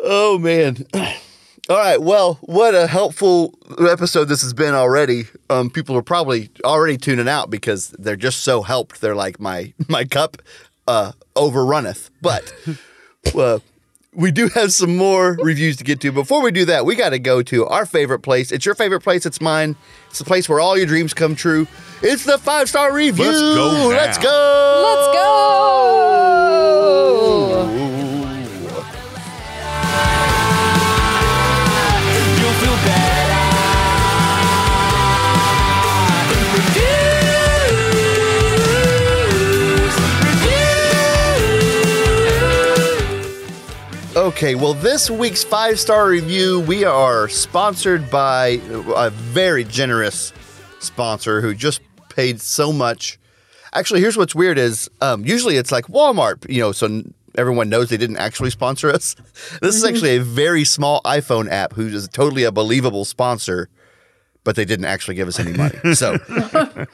[0.00, 0.84] Oh man.
[0.94, 2.00] All right.
[2.00, 5.24] Well, what a helpful episode this has been already.
[5.48, 9.00] Um, people are probably already tuning out because they're just so helped.
[9.00, 10.42] They're like my my cup
[10.86, 12.10] uh, overrunneth.
[12.20, 12.52] But
[13.34, 13.60] uh,
[14.14, 16.12] we do have some more reviews to get to.
[16.12, 18.52] Before we do that, we got to go to our favorite place.
[18.52, 19.26] It's your favorite place.
[19.26, 19.76] It's mine.
[20.08, 21.66] It's the place where all your dreams come true.
[22.02, 23.24] It's the five star review.
[23.24, 24.82] Let's go Let's go.
[24.84, 25.34] Let's go.
[44.16, 48.60] Okay, well, this week's five star review, we are sponsored by
[48.94, 50.32] a very generous
[50.78, 53.18] sponsor who just paid so much.
[53.72, 57.02] Actually, here's what's weird is um, usually it's like Walmart, you know, so
[57.36, 59.16] everyone knows they didn't actually sponsor us.
[59.60, 63.68] This is actually a very small iPhone app who is totally a believable sponsor,
[64.44, 65.76] but they didn't actually give us any money.
[65.94, 66.18] So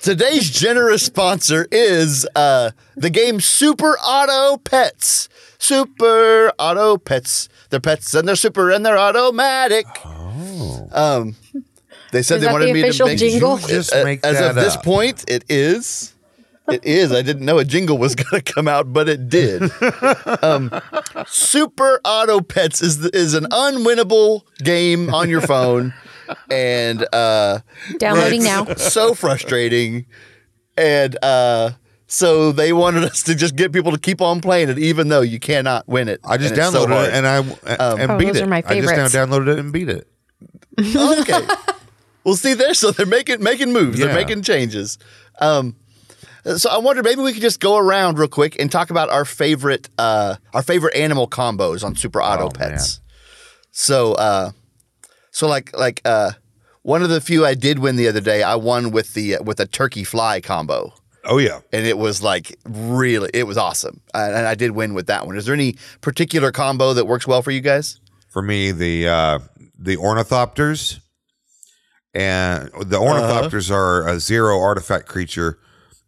[0.01, 5.29] today's generous sponsor is uh, the game Super Auto Pets.
[5.61, 7.49] Super Auto Pets.
[7.69, 9.87] They're pets and they're super and they're automatic.
[10.05, 11.37] Um,
[12.13, 13.61] they said Is they that wanted the me to make a jingle?
[13.61, 16.15] You just A- make As that of this point, it is.
[16.69, 17.13] It is.
[17.13, 19.71] I didn't know a jingle was going to come out, but it did.
[20.43, 20.71] Um,
[21.27, 25.93] Super Auto Pets is the, is an unwinnable game on your phone,
[26.51, 27.59] and uh,
[27.99, 28.75] Downloading it's now.
[28.77, 30.07] So frustrating,
[30.79, 31.73] and uh,
[32.13, 35.21] so they wanted us to just get people to keep on playing it, even though
[35.21, 36.21] you cannot win it.
[36.25, 37.37] I just And it's so downloaded it and I
[38.01, 38.43] and Oh, beat those it.
[38.43, 40.09] are my I just now downloaded it and beat it.
[40.81, 41.47] okay.
[42.25, 43.99] well, see there, so they're making making moves.
[43.99, 44.07] Yeah.
[44.07, 44.99] They're making changes.
[45.41, 45.77] Um,
[46.57, 49.25] so I wonder maybe we could just go around real quick and talk about our
[49.25, 53.01] favorite uh, our favorite animal combos on Super Auto Oh, Pets.
[53.71, 54.51] So uh,
[55.31, 56.33] so like like uh,
[56.83, 59.61] one of the few I did win the other day, I won with the with
[59.61, 60.93] a turkey fly combo.
[61.25, 61.61] Oh yeah.
[61.73, 65.27] And it was like really, it was awesome, Uh, and I did win with that
[65.27, 65.37] one.
[65.37, 68.01] Is there any particular combo that works well for you guys?
[68.29, 69.39] For me, the uh,
[69.79, 71.01] the ornithopters
[72.15, 75.59] and the ornithopters are a zero artifact creature,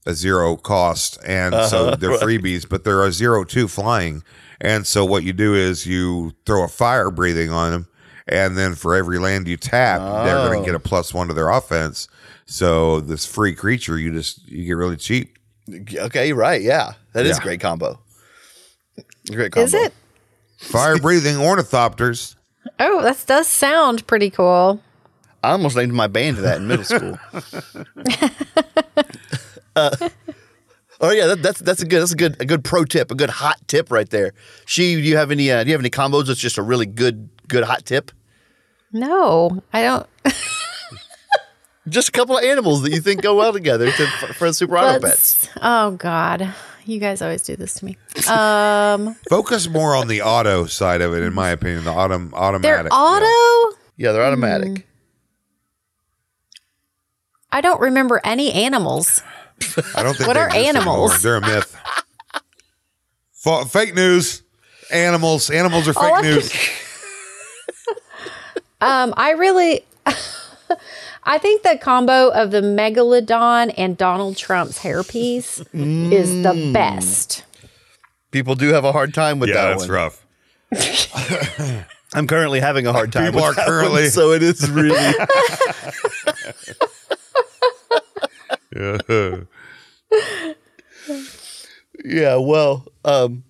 [0.06, 4.22] a zero cost, and so they're freebies, but they're a zero two flying.
[4.60, 7.88] And so what you do is you throw a fire breathing on them,
[8.28, 11.34] and then for every land you tap, they're going to get a plus one to
[11.34, 12.08] their offense.
[12.52, 15.38] So this free creature, you just you get really cheap.
[15.94, 16.60] Okay, right.
[16.60, 17.42] Yeah, that is Yeah.
[17.42, 17.98] a great combo.
[19.30, 19.64] Great combo.
[19.64, 19.94] Is it?
[20.58, 22.36] Fire breathing ornithopters.
[22.78, 24.82] Oh, that does sound pretty cool.
[25.42, 27.18] I almost named my band that in middle school.
[29.74, 29.96] Uh,
[31.00, 33.14] oh yeah, that, that's that's a good that's a good a good pro tip, a
[33.14, 34.34] good hot tip right there.
[34.66, 36.84] She, do you have any uh, do you have any combos that's just a really
[36.84, 38.10] good good hot tip?
[38.92, 40.06] No, I don't.
[41.88, 44.78] Just a couple of animals that you think go well together to, for, for Super
[44.78, 45.48] Auto Pets.
[45.60, 47.96] Oh God, you guys always do this to me.
[48.28, 51.84] Um, Focus more on the auto side of it, in my opinion.
[51.84, 52.30] The autom-
[52.62, 52.92] they're automatic.
[52.94, 53.76] auto.
[53.96, 54.86] Yeah, they're automatic.
[57.50, 59.22] I don't remember any animals.
[59.94, 60.82] I don't think What are exist anymore.
[60.94, 61.22] animals?
[61.22, 61.76] They're a myth.
[63.32, 64.42] Fa- fake news.
[64.92, 65.50] Animals.
[65.50, 66.52] Animals are fake All I news.
[68.80, 69.84] Um, I really,
[71.24, 75.60] I think the combo of the megalodon and Donald Trump's hairpiece
[76.12, 76.42] is Mm.
[76.42, 77.44] the best.
[78.32, 79.90] People do have a hard time with yeah, that that's one.
[79.90, 81.86] rough.
[82.14, 83.26] I'm currently having a hard time.
[83.32, 85.14] People with are that one, currently- so it is really.
[88.74, 89.38] Yeah.
[92.04, 93.44] Yeah, well, um,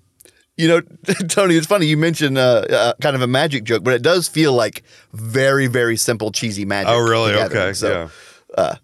[0.62, 0.80] you know,
[1.28, 4.28] Tony, it's funny you mentioned uh, uh, kind of a magic joke, but it does
[4.28, 6.88] feel like very, very simple, cheesy magic.
[6.90, 7.32] Oh, really?
[7.32, 7.58] together.
[7.58, 7.72] Okay.
[7.72, 8.10] So,
[8.56, 8.76] yeah.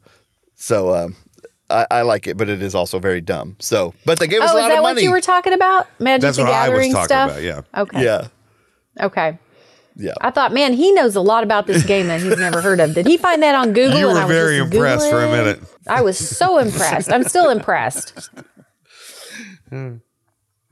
[0.56, 1.16] so um,
[1.70, 3.54] I, I like it, but it is also very dumb.
[3.60, 5.02] So, but they gave us Oh, a is lot that of what money.
[5.04, 5.86] you were talking about?
[6.00, 7.30] Magic That's the what I was Gathering talking stuff.
[7.30, 7.42] about.
[7.42, 7.60] Yeah.
[7.76, 8.04] Okay.
[8.04, 8.28] yeah,
[9.00, 9.38] Okay.
[9.96, 10.14] yeah.
[10.20, 12.94] I thought, man, he knows a lot about this game that he's never heard of.
[12.94, 13.98] Did he find that on Google?
[14.00, 15.60] You and were I was very just impressed for a minute.
[15.86, 17.12] I was so impressed.
[17.12, 18.30] I'm still impressed.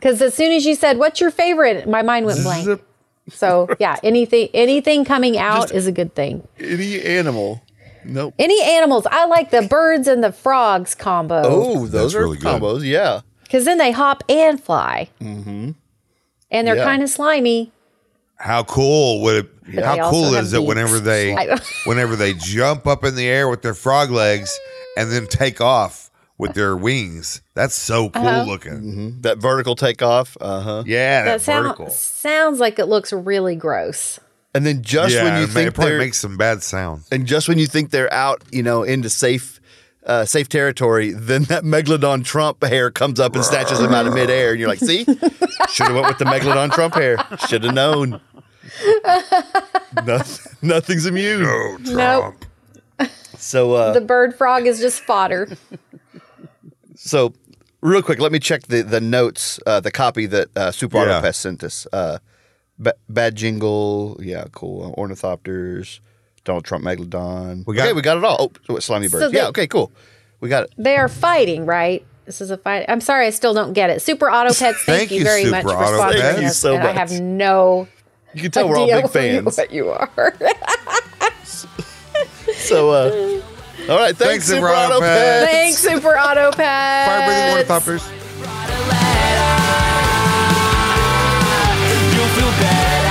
[0.06, 2.64] Because as soon as you said, "What's your favorite?" my mind went blank.
[2.64, 2.88] Zip.
[3.28, 6.46] So yeah, anything anything coming out is a good thing.
[6.60, 7.60] Any animal.
[8.04, 8.32] Nope.
[8.38, 9.04] Any animals?
[9.10, 12.62] I like the birds and the frogs combo Oh, those That's are really good.
[12.62, 12.84] combos.
[12.84, 13.22] Yeah.
[13.42, 15.72] because then they hop and fly, mm-hmm.
[16.52, 16.84] and they're Yeah.
[16.84, 17.72] kind of slimy.
[18.36, 19.74] How cool would it?
[19.74, 21.34] they How cool have is it whenever they
[21.84, 24.56] whenever they jump up in the air with their frog legs
[24.96, 26.05] and then take off
[26.38, 27.42] with their wings?
[27.54, 28.44] That's so cool Uh-huh.
[28.44, 29.20] looking.
[29.22, 30.36] That vertical takeoff.
[30.40, 30.82] Uh huh.
[30.86, 31.90] Yeah, that, That sound, vertical.
[31.90, 34.18] sounds like it looks really gross.
[34.54, 36.62] And then just yeah, when you it, ma- think it probably they're makes some bad
[36.62, 37.02] sound.
[37.12, 39.60] and just when you think they're out, you know, into safe,
[40.06, 44.14] uh, safe territory, then that megalodon Trump hair comes up and snatches them out of
[44.14, 47.16] midair, and you're like, "See, should have went with the megalodon Trump hair.
[47.48, 48.20] Should have known."
[50.04, 51.44] Noth- nothing's immune.
[51.44, 51.94] Oh, Nope.
[52.98, 53.10] Trump.
[53.38, 55.48] So, uh, The bird frog is just fodder.
[57.06, 57.32] so
[57.80, 61.10] real quick, let me check the the notes, uh, the copy that uh, Super Auto
[61.10, 61.20] Yeah.
[61.20, 61.86] Pets sent us.
[61.92, 62.18] Uh,
[62.78, 64.94] ba- bad jingle, yeah, cool.
[64.98, 66.00] Ornithopters,
[66.44, 67.64] Donald Trump megalodon.
[67.66, 68.52] We got- okay, we got it all.
[68.68, 69.24] Oh, slimy birds.
[69.24, 69.90] So they- yeah, okay, cool.
[70.40, 70.74] We got it.
[70.76, 72.04] They are fighting, right?
[72.26, 72.84] This is a fight.
[72.88, 74.02] I'm sorry, I still don't get it.
[74.02, 76.22] Super Auto Pets, thank, Thank you you, very Super much for Auto sponsoring Pets.
[76.22, 76.58] Thank you us.
[76.58, 77.88] so and I have no
[78.34, 79.56] You can tell we're all big fans.
[79.56, 80.10] what you are.
[82.58, 83.40] So, uh,
[83.88, 85.44] all right, thanks, Thanks, Super Super Auto Auto Pets.
[85.44, 85.52] Pets.
[85.52, 87.08] Thanks, Super Auto Pets.
[87.08, 87.64] Fire breathing water
[92.16, 93.06] You'll feel better.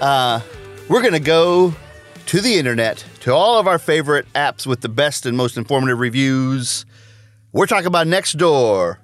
[0.00, 0.40] uh,
[0.88, 1.74] we're going to go
[2.26, 5.98] to the internet, to all of our favorite apps with the best and most informative
[5.98, 6.84] reviews.
[7.52, 9.00] We're talking about next door.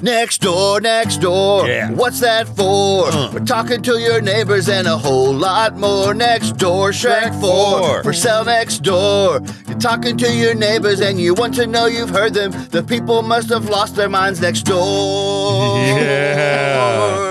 [0.00, 1.68] Next door, next door.
[1.68, 1.90] Yeah.
[1.90, 3.04] What's that for?
[3.34, 6.14] We're talking to your neighbors and a whole lot more.
[6.14, 7.80] Next door, Shrek 4.
[7.82, 8.02] 4.
[8.02, 9.42] For sale next door.
[9.68, 12.50] You're talking to your neighbors and you want to know you've heard them.
[12.70, 15.76] The people must have lost their minds next door.
[15.76, 17.26] Yeah.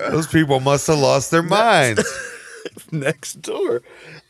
[0.10, 2.02] Those people must have lost their minds.
[2.90, 3.82] next door.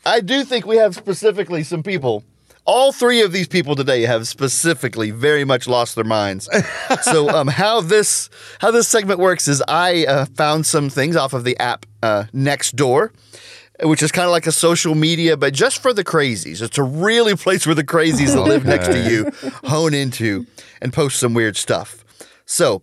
[0.05, 2.23] I do think we have specifically some people.
[2.65, 6.47] All three of these people today have specifically very much lost their minds.
[7.01, 11.33] so, um, how this how this segment works is I uh, found some things off
[11.33, 13.11] of the app uh, Nextdoor,
[13.83, 16.61] which is kind of like a social media, but just for the crazies.
[16.61, 19.31] It's a really place where the crazies that live next to you
[19.65, 20.45] hone into
[20.81, 22.05] and post some weird stuff.
[22.45, 22.81] So,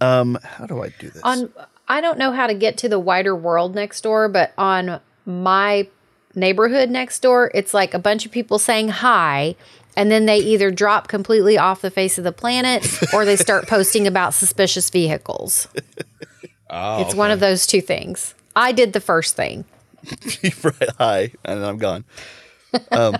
[0.00, 1.22] um, how do I do this?
[1.22, 1.52] on
[1.90, 5.88] I don't know how to get to the wider world next door, but on my
[6.34, 9.54] neighborhood next door, it's like a bunch of people saying hi
[9.96, 13.66] and then they either drop completely off the face of the planet or they start
[13.66, 15.68] posting about suspicious vehicles.
[16.70, 18.34] Oh, it's one of those two things.
[18.54, 19.64] I did the first thing.
[20.62, 22.04] right, hi, and I'm gone.
[22.90, 23.16] Um,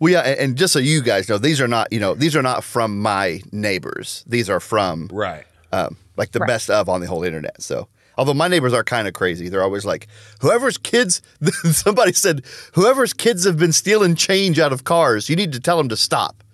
[0.00, 2.34] well, yeah, and, and just so you guys know, these are not you know these
[2.36, 4.24] are not from my neighbors.
[4.26, 5.44] These are from Right.
[5.72, 6.46] um, like the Right.
[6.48, 7.60] best of on the whole internet.
[7.62, 10.08] So, although my neighbors are kind of crazy, they're always like,
[10.40, 11.22] whoever's kids,
[11.72, 12.44] somebody said,
[12.74, 15.96] whoever's kids have been stealing change out of cars, you need to tell them to
[15.96, 16.44] stop.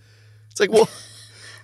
[0.53, 0.89] It's like, well,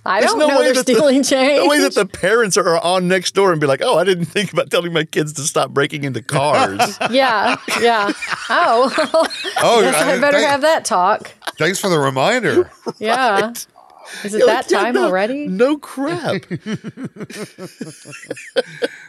[0.07, 1.61] I don't no know way they're that the- stealing change.
[1.63, 4.25] No way that the parents are on next door and be like, oh, I didn't
[4.25, 6.99] think about telling my kids to stop breaking into cars.
[7.11, 8.11] yeah, yeah.
[8.49, 8.91] Oh,
[9.63, 11.31] Oh, guess I better thank- have that talk.
[11.59, 12.71] Thanks for the reminder.
[12.99, 13.53] Yeah.
[14.25, 15.47] Is it You're that like, yeah, time no- already?
[15.47, 16.43] No crap.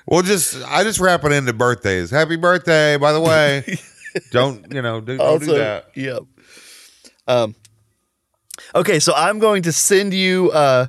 [0.07, 2.09] We'll just I just wrap it into birthdays.
[2.09, 3.77] Happy birthday, by the way.
[4.31, 4.99] don't you know?
[4.99, 5.85] Do, don't do that.
[5.95, 6.23] Yep.
[7.27, 7.55] Um.
[8.75, 10.87] Okay, so I'm going to send you uh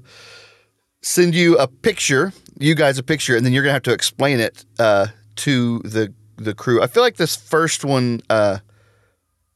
[1.02, 4.40] send you a picture, you guys a picture, and then you're gonna have to explain
[4.40, 6.82] it uh to the the crew.
[6.82, 8.58] I feel like this first one, uh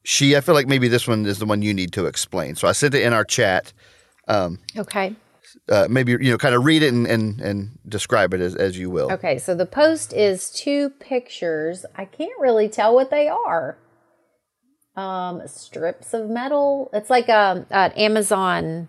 [0.05, 2.55] she, I feel like maybe this one is the one you need to explain.
[2.55, 3.73] So I sent it in our chat.
[4.77, 5.15] Okay.
[5.69, 8.79] Uh, maybe you know, kind of read it and and, and describe it as, as
[8.79, 9.11] you will.
[9.13, 11.87] Okay, so the post is two pictures.
[11.95, 13.79] I can't really tell what they are.
[14.97, 16.91] Um, strips of metal.
[16.93, 18.89] It's like um, uh, Amazon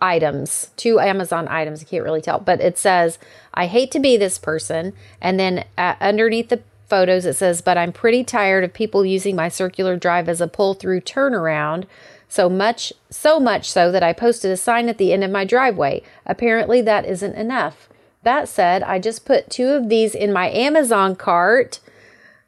[0.00, 1.80] items, two Amazon items.
[1.82, 3.18] I can't really tell, but it says,
[3.52, 7.78] "I hate to be this person," and then uh, underneath the photos it says, "But
[7.78, 11.86] I'm pretty tired of people using my circular drive as a pull-through turnaround."
[12.30, 15.44] So much, so much so that I posted a sign at the end of my
[15.44, 16.02] driveway.
[16.24, 17.88] Apparently, that isn't enough.
[18.22, 21.80] That said, I just put two of these in my Amazon cart.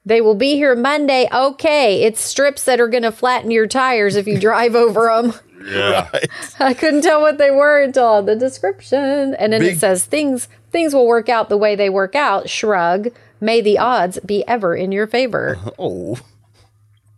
[0.06, 1.28] They will be here Monday.
[1.32, 5.34] Okay, it's strips that are going to flatten your tires if you drive over them.
[5.64, 6.10] Yeah.
[6.58, 9.36] I couldn't tell what they were until the description.
[9.36, 12.50] And then Big- it says things things will work out the way they work out.
[12.50, 13.10] Shrug.
[13.40, 15.56] May the odds be ever in your favor.
[15.78, 16.18] Oh,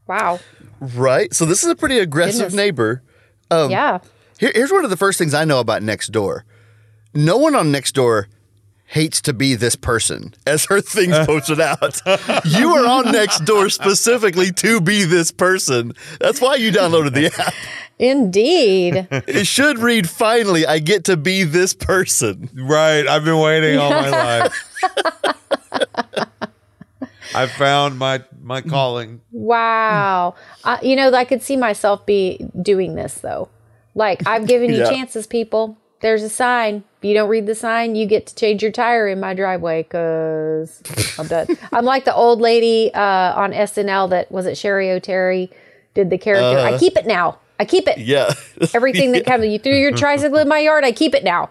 [0.07, 0.41] Wow.
[0.81, 1.33] Right.
[1.35, 2.55] So this is a pretty aggressive Goodness.
[2.55, 3.03] neighbor.
[3.51, 3.99] Um, yeah.
[4.39, 6.43] Here, here's one of the first things I know about Nextdoor.
[7.14, 8.27] No one on Nextdoor
[8.87, 12.01] hates to be this person, as her things posted out.
[12.45, 15.93] you are on Nextdoor specifically to be this person.
[16.20, 17.55] That's why you downloaded the app.
[17.99, 19.07] Indeed.
[19.11, 22.51] It should read, finally, I get to be this person.
[22.55, 23.07] Right.
[23.07, 24.09] I've been waiting all my
[25.70, 26.24] life.
[27.35, 29.20] I found my my calling.
[29.32, 30.35] Wow.
[30.62, 33.49] Uh, you know, I could see myself be doing this though.
[33.95, 34.91] Like, I've given you Yeah.
[34.91, 35.76] chances, people.
[36.01, 36.85] There's a sign.
[36.99, 39.85] If you don't read the sign, you get to change your tire in my driveway
[39.85, 40.82] because
[41.18, 41.47] I'm done.
[41.72, 43.01] I'm like the old lady uh,
[43.35, 45.51] on SNL that was it Cheri Oteri
[45.95, 46.59] did the character.
[46.61, 47.39] I keep it now.
[47.59, 47.99] I keep it.
[47.99, 48.35] Yeah.
[48.74, 50.85] Everything that comes, you threw your tricycle in my yard.
[50.85, 51.51] I keep it now.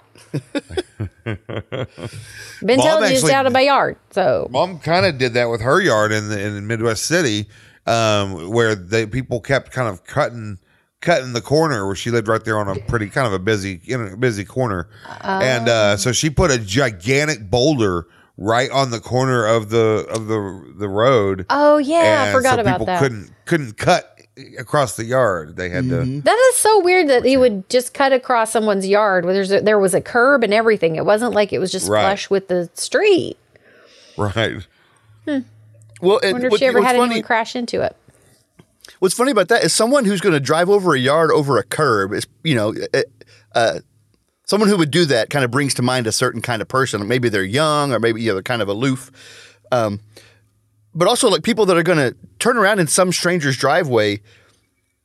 [1.24, 1.38] Been
[2.78, 3.98] Mom telling you it's out of my yard.
[4.12, 7.48] So Mom kind of did that with her yard in the in Midwest City,
[7.86, 10.60] um, where they people kept kind of cutting
[11.02, 13.82] cutting the corner where she lived right there on a pretty kind of a busy
[13.84, 14.90] you know busy corner,
[15.22, 20.28] and uh, so she put a gigantic boulder right on the corner of the of
[20.28, 21.46] the the road.
[21.50, 23.00] Oh yeah, I forgot so about people that.
[23.00, 24.13] couldn't couldn't cut
[24.58, 25.56] across the yard.
[25.56, 26.22] They had to.
[26.22, 29.62] That is so weird that he would just cut across someone's yard where there's a,
[29.62, 30.96] there was a curb and everything.
[30.96, 32.02] It wasn't like it was just Right.
[32.02, 33.38] flush with the street.
[34.18, 34.66] Right.
[35.26, 37.96] Well, and Wonder if what- she ever had funny, anyone crash into it.
[39.00, 41.64] What's funny about that is someone who's going to drive over a yard over a
[41.64, 43.02] curb is, you know, uh,
[43.56, 43.80] uh,
[44.46, 47.06] someone who would do that kind of brings to mind a certain kind of person.
[47.08, 49.12] Maybe they're young or maybe you know, they're kind of aloof.
[49.72, 50.02] Um,
[50.96, 54.22] but also, like people that are going to turn around in some stranger's driveway,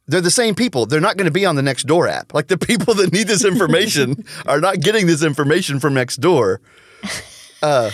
[0.07, 0.87] they're the same people.
[0.87, 2.35] They're not going to be on the next door app.
[2.35, 6.61] Like the people that need this information are not getting this information from next door.
[7.61, 7.91] Uh,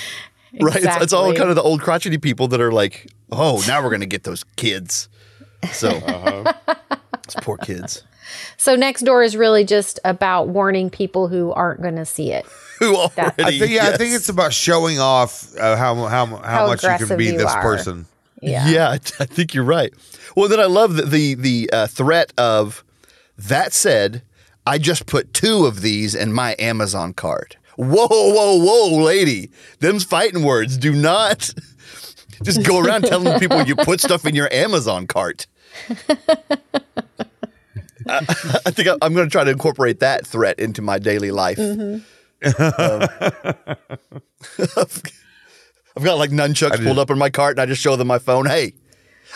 [0.61, 0.77] Right.
[0.77, 3.89] It's, it's all kind of the old crotchety people that are like, oh, now we're
[3.89, 5.09] going to get those kids.
[5.73, 8.05] So, those poor kids
[8.59, 12.47] So next door is really just about warning people who aren't going to see it.
[12.79, 13.43] who already.
[13.43, 16.83] I think yeah, I think it's about showing off uh, how how how, How much
[16.83, 17.63] you can be you this are.
[17.63, 18.07] person.
[18.43, 18.69] Yeah.
[18.69, 19.93] Yeah, I I think you're right.
[20.37, 22.85] Well, then I love the the, the uh, threat of
[23.39, 24.23] that said,
[24.67, 27.57] I just put two of these in my Amazon cart.
[27.77, 29.51] Whoa, whoa, whoa, lady!
[29.81, 30.77] Them's fighting words.
[30.77, 31.53] Do not
[32.43, 35.47] just go around telling people you put stuff in your Amazon cart.
[38.07, 38.19] I,
[38.67, 41.59] I think I, I'm going to try to incorporate that threat into my daily life.
[42.45, 43.09] Um,
[45.97, 48.19] I've got like nunchucks pulled up in my cart, and I just show them my
[48.19, 48.47] phone.
[48.47, 48.75] Hey,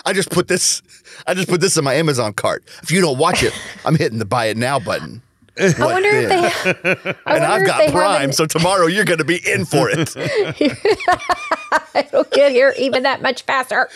[0.04, 0.82] I just put this.
[1.26, 2.64] I just put this in my Amazon cart.
[2.82, 3.52] If you don't watch it,
[3.84, 5.22] I'm hitting the buy it now button.
[5.60, 7.14] I wonder if they.
[7.26, 10.14] I and I've got Prime, an- so tomorrow you're going to be in for it.
[11.94, 13.88] It'll get here even that much faster.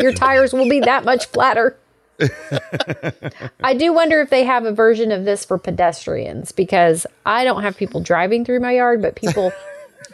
[0.00, 1.76] Your tires will be that much flatter.
[3.60, 7.62] I do wonder if they have a version of this for pedestrians because I don't
[7.62, 9.52] have people driving through my yard, but people.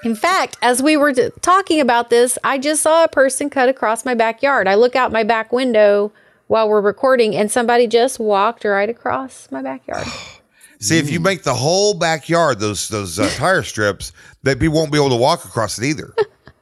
[0.05, 3.69] In fact, as we were t- talking about this, I just saw a person cut
[3.69, 4.69] across my backyard.
[4.69, 6.13] I look out my back window
[6.47, 10.07] while we're recording, and somebody just walked right across my backyard.
[10.81, 14.93] See, if you make the whole backyard those those uh, tire strips, that people won't
[14.93, 16.15] be able to walk across it either,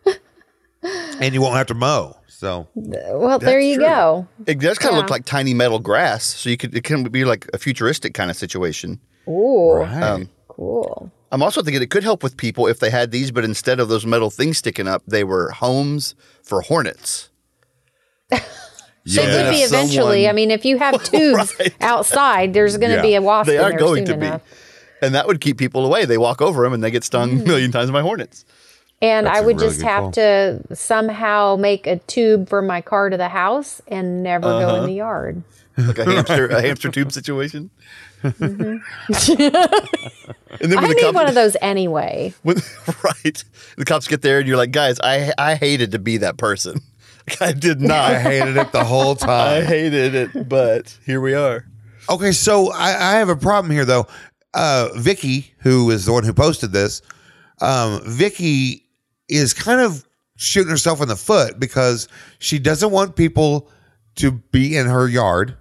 [1.20, 2.16] and you won't have to mow.
[2.42, 3.84] So Well, there you true.
[3.84, 4.26] go.
[4.46, 7.24] It does kind of look like tiny metal grass, so you could it can be
[7.24, 8.98] like a futuristic kind of situation.
[9.28, 11.12] Ooh, Um, cool.
[11.30, 13.88] I'm also thinking it could help with people if they had these, but instead of
[13.88, 17.30] those metal things sticking up, they were homes for hornets.
[19.04, 19.44] So Yeah.
[19.44, 20.22] would be eventually.
[20.22, 21.74] someone- I mean, if you have tubes Right.
[21.80, 23.02] outside, there's going to Yeah.
[23.02, 24.42] be a wasp They in are there going soon to enough.
[24.44, 26.04] be, and that would keep people away.
[26.04, 27.42] They walk over them and they get stung Mm.
[27.42, 28.44] a million times by hornets.
[29.02, 30.12] And That's I a would really just have call.
[30.12, 34.76] to somehow make a tube from my car to the house and never go Uh-huh.
[34.82, 35.42] in the yard.
[35.76, 37.70] like a hamster, a hamster tube situation.
[38.22, 38.82] and then
[40.78, 42.32] I the need cops, one of those anyway.
[42.42, 42.56] when,
[43.02, 43.44] right,
[43.76, 46.80] the cops get there and you're like, guys, I I hated to be that person.
[47.28, 48.10] Like, I did not.
[48.12, 49.62] I hated it the whole time.
[49.62, 51.66] I hated it, but here we are.
[52.10, 54.06] Okay, so I, I have a problem here though.
[54.54, 57.00] Uh, Vicky, who is the one who posted this,
[57.60, 58.81] um, Vicky
[59.32, 60.04] is kind of
[60.36, 62.08] shooting herself in the foot because
[62.38, 63.68] she doesn't want people
[64.16, 65.56] to be in her yard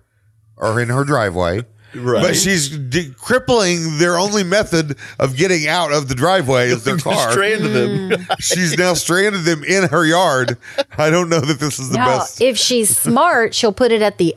[0.57, 1.63] or in her driveway.
[1.93, 2.21] Right.
[2.23, 6.97] But she's de- crippling their only method of getting out of the driveway is their
[7.09, 7.31] car.
[7.33, 8.09] Stranded them.
[8.11, 8.35] Mm.
[8.39, 10.57] She's now stranded them in her yard.
[10.97, 12.39] I don't know that this is the Now, best.
[12.39, 14.35] if she's smart, she'll put it at the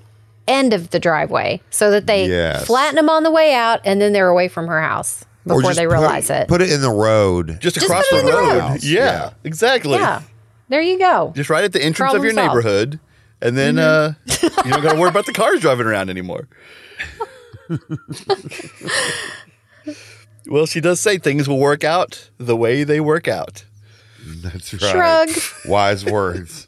[0.49, 2.67] end of the driveway so that they Yes.
[2.67, 5.63] flatten them on the way out and then they're away from her house Or before
[5.63, 6.49] just they put- realize it.
[6.49, 7.59] Put it in the road.
[7.61, 8.59] Just Just across put it the in the road.
[8.71, 8.83] road.
[8.85, 9.31] Yeah, Yeah.
[9.45, 9.93] exactly.
[9.99, 10.23] yeah.
[10.69, 11.33] There you go.
[11.37, 12.49] Just right at the entrance Problem of your solved.
[12.57, 13.01] neighborhood,
[13.43, 16.49] and then uh, you don't got to worry about the cars driving around anymore.
[20.47, 23.65] well, she does say things will work out the way they work out.
[24.27, 25.29] That's right.
[25.29, 25.31] Shrug.
[25.67, 26.67] Wise words.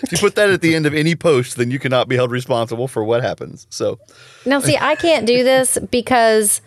[0.00, 2.30] If you put that at the end of any post, then you cannot be held
[2.30, 3.66] responsible for what happens.
[3.68, 3.98] So,
[4.46, 6.60] Now, see, I can't do this because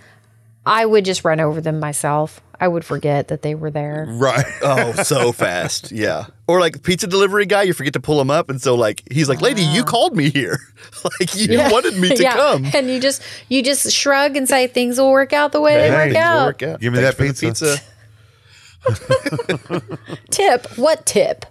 [0.65, 2.41] I would just run over them myself.
[2.59, 4.05] I would forget that they were there.
[4.07, 4.45] Right.
[4.61, 5.91] oh, so fast.
[5.91, 6.27] Yeah.
[6.47, 8.51] Or like pizza delivery guy, you forget to pull him up.
[8.51, 9.85] And so, like, he's like, lady, you oh.
[9.85, 10.59] called me here.
[11.19, 12.33] like, you wanted me to Yeah.
[12.33, 12.65] come.
[12.73, 15.89] And you just you just shrug and say things will work out the way they
[15.89, 16.45] work things will out.
[16.45, 16.79] Work out.
[16.79, 17.81] Give me Thanks that for the
[20.29, 20.77] Tip.
[20.77, 21.45] What tip?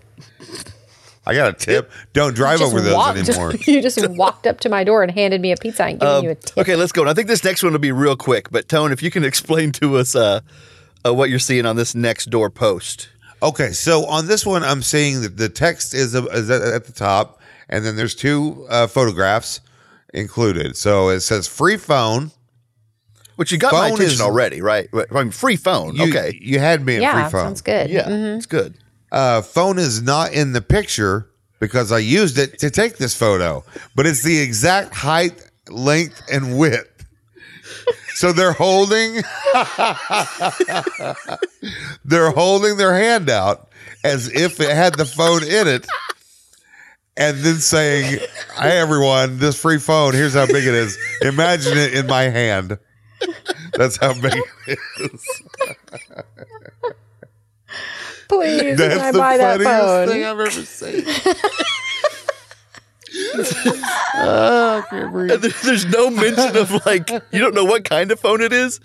[1.30, 1.90] I got a tip.
[2.12, 3.52] Don't drive over those walked- anymore.
[3.66, 6.30] you just walked up to my door and handed me a pizza and giving you
[6.30, 6.58] a tip.
[6.58, 7.02] Um, Okay, let's go.
[7.02, 8.50] And I think this next one will be real quick.
[8.50, 10.40] But Tone, if you can explain to us uh,
[11.06, 13.08] uh, what you're seeing on this next door post.
[13.42, 16.84] Okay, so on this one, I'm seeing that the text is, uh, is at at
[16.84, 19.60] the top, and then there's two uh, photographs
[20.12, 20.76] included.
[20.76, 22.32] So it says free phone.
[23.36, 24.88] Which you got my Phone attention is- already, right?
[24.92, 25.94] I mean, free phone.
[25.96, 26.38] You, okay.
[26.42, 27.46] you had me at Yeah, free phone.
[27.46, 27.88] sounds good.
[27.88, 28.36] Yeah, Mhm.
[28.36, 28.74] it's good.
[29.12, 33.64] Uh, phone is not in the picture because I used it to take this photo,
[33.94, 36.86] but it's the exact height, length, and width.
[38.14, 39.14] So they're holding,
[42.04, 43.68] they're holding their hand out
[44.04, 45.86] as if it had the phone in it,
[47.16, 48.18] and then saying,
[48.56, 50.12] "Hey everyone, this free phone.
[50.14, 50.98] Here's how big it is.
[51.22, 52.78] Imagine it in my hand.
[53.74, 54.34] That's how big
[54.66, 55.42] it is."
[58.30, 60.08] Please, can That's I the buy that funniest phone?
[60.08, 61.04] thing I've ever seen.
[64.14, 68.52] And there- there's no mention of like you don't know what kind of phone it
[68.52, 68.80] is.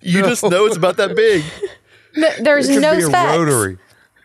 [0.00, 1.44] You just know it's about that big.
[2.16, 3.78] No, there's It no be a rotary.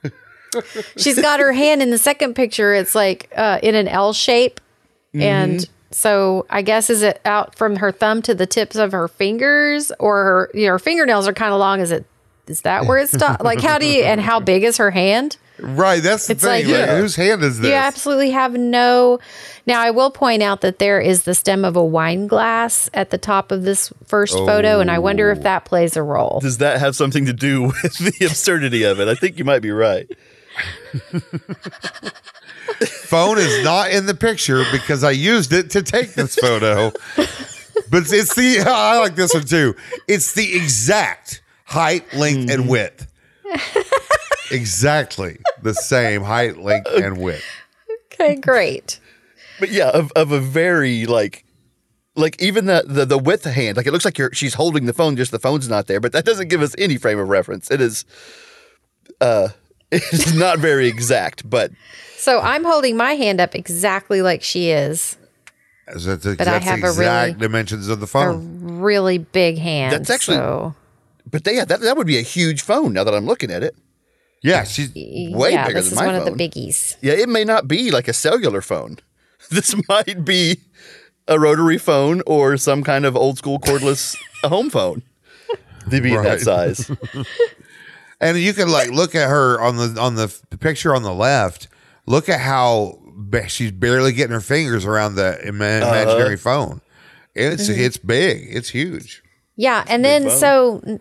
[0.98, 2.74] She's got her hand in the second picture.
[2.74, 4.60] It's like uh, in an L shape,
[5.14, 5.22] Mm-hmm.
[5.22, 9.08] and so I guess is it out from her thumb to the tips of her
[9.08, 11.80] fingers, or her you know her fingernails are kind of long.
[11.82, 12.04] Is it?
[12.48, 13.44] Is that where it stops?
[13.44, 14.04] like how do you?
[14.04, 15.38] And how big is her hand?
[15.60, 16.50] Right, that's the It's thing.
[16.50, 16.98] like- Like, Yeah.
[16.98, 17.70] whose hand is this?
[17.70, 19.20] You absolutely have no.
[19.68, 23.12] Now, I will point out that there is the stem of a wine glass at
[23.12, 25.34] the top of this first photo, and I wonder Oh.
[25.34, 26.40] if that plays a role.
[26.42, 29.08] Does that have something to do with the absurdity of it?
[29.08, 30.10] I think you might be right.
[33.06, 36.92] Phone is not in the picture because I used it to take this photo.
[37.90, 39.76] but it's the I like this one too.
[40.08, 43.08] It's the exact height, length, and width.
[44.52, 47.44] exactly the same height, length, and width.
[48.14, 49.00] Okay, great.
[49.60, 51.46] But yeah, of, of a very like
[52.16, 54.94] like even the, the the width hand, like it looks like you're she's holding the
[54.94, 57.72] phone, just the phone's not there, but that doesn't give us any frame of reference.
[57.72, 58.06] It is
[59.22, 59.50] uh
[59.92, 61.72] it's not very exact, but
[62.18, 65.18] So I'm holding my hand up exactly like she is.
[65.88, 68.80] That's, that's But I that's have the a exact really- dimensions of the A phone.
[68.80, 69.94] really big hand.
[69.94, 70.76] That's actually- so,
[71.30, 72.94] But they, that that would be a huge phone.
[72.94, 73.76] Now that I'm looking at it,
[74.42, 76.96] yeah, she's way yeah, bigger this than is my one of the biggies.
[77.02, 78.98] yeah, it may not be like a cellular phone.
[79.52, 80.62] This might be
[81.28, 85.04] a rotary phone or some kind of old school cordless home phone.
[85.90, 86.24] To be Right.
[86.24, 86.90] that size.
[88.22, 91.14] And you can like look at her on the on the, f- picture on the
[91.14, 91.68] left.
[92.06, 95.88] Look at how ba- she's barely getting her fingers around the ima- Uh-huh.
[95.96, 96.80] imaginary phone.
[97.36, 97.82] It's Mm-hmm.
[97.82, 98.48] it's big.
[98.50, 99.24] It's huge.
[99.58, 101.00] Yeah, and then so n-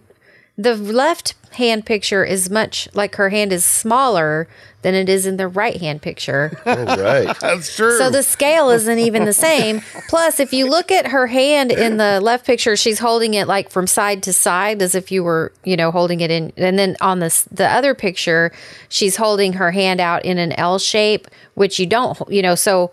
[0.56, 4.48] the left hand picture is much like her hand is smaller
[4.82, 6.58] than it is in the right hand picture.
[6.66, 7.38] oh, right.
[7.40, 7.96] That's true.
[7.98, 9.80] So the scale isn't even the same.
[10.08, 13.70] Plus, if you look at her hand in the left picture, she's holding it like
[13.70, 16.52] from side to side as if you were, you know, holding it in.
[16.56, 18.52] And then on this the other picture,
[18.88, 22.54] she's holding her hand out in an L shape, which you don't, you know.
[22.54, 22.92] So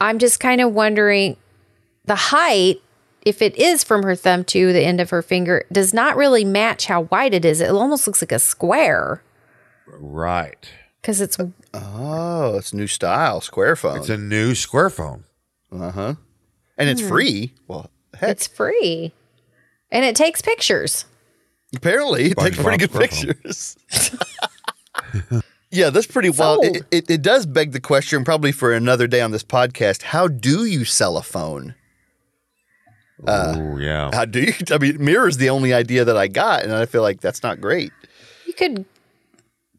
[0.00, 1.36] I'm just kind of wondering
[2.04, 2.80] the height.
[3.24, 6.44] If it is from her thumb to the end of her finger, does not really
[6.44, 7.60] match how wide it is.
[7.60, 9.22] It almost looks like a square
[9.86, 10.68] right.
[11.00, 11.38] because it's
[11.72, 13.98] Oh, it's new style, square phone.
[13.98, 15.24] It's a new square phone.
[15.72, 16.14] Uh huh.
[16.76, 17.08] And it's Hmm.
[17.08, 17.54] free.
[17.66, 19.12] Well, heck, it's free,
[19.90, 21.04] and it takes pictures.
[21.74, 23.76] apparently it takes pretty good pictures.
[25.70, 26.64] yeah, that's pretty wild.
[26.64, 26.76] Sold.
[26.76, 30.02] It, it, it does beg the question, probably for another day on this podcast.
[30.02, 31.74] How do you sell a phone?
[33.26, 34.10] Oh yeah.
[34.12, 34.52] How do you?
[34.70, 37.42] I mean, mirror is the only idea that I got, and I feel like that's
[37.42, 37.92] not great.
[38.46, 38.84] You could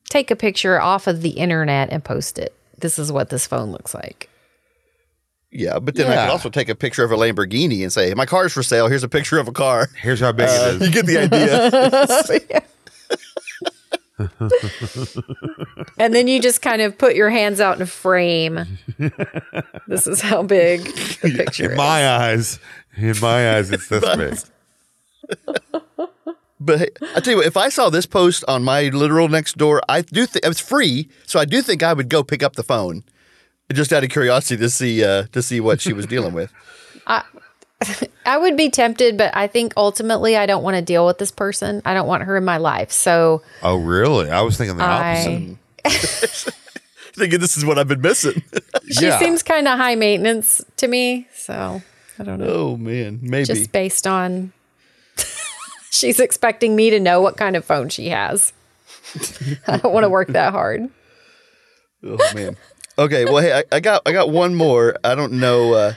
[0.10, 2.54] take a picture off of the internet and post it.
[2.78, 4.30] This is what this phone looks like.
[5.52, 8.26] Yeah, but then I could also take a picture of a Lamborghini and say, "My
[8.26, 8.88] car's for sale.
[8.90, 12.64] Here's a picture of a car." Here's how big Uh, it you get the idea.
[15.98, 18.66] And then you just kind of put your hands out in a frame.
[19.88, 20.84] this is how big
[21.22, 21.78] the picture In is.
[21.78, 22.60] my eyes,
[22.98, 24.38] in my eyes, it's this big.
[26.58, 29.58] But hey, I tell you what, if I saw this post on my literal next
[29.58, 32.56] door, I do think it's free, so I do think I would go pick up
[32.56, 33.04] the phone,
[33.74, 36.52] just out of curiosity to see uh, to see what she was dealing with.
[37.08, 37.24] I
[38.26, 41.30] I would be tempted, but I think ultimately I don't want to deal with this
[41.30, 41.82] person.
[41.84, 42.90] I don't want her in my life.
[42.92, 44.32] So Oh, really?
[44.32, 45.58] I was thinking the opposite.
[47.16, 48.42] Thinking this is what I've been missing.
[48.90, 49.20] she Yeah.
[49.20, 51.28] seems kind of high maintenance to me.
[51.36, 51.82] So
[52.20, 52.46] I don't know.
[52.48, 53.46] oh man, maybe.
[53.46, 54.54] Just based on
[55.92, 58.54] she's expecting me to know what kind of phone she has.
[59.68, 60.90] I don't want to work that hard.
[62.04, 62.56] Oh man.
[62.98, 64.96] Okay, well, hey, I, I got I got one more.
[65.04, 65.74] I don't know.
[65.74, 65.94] Uh,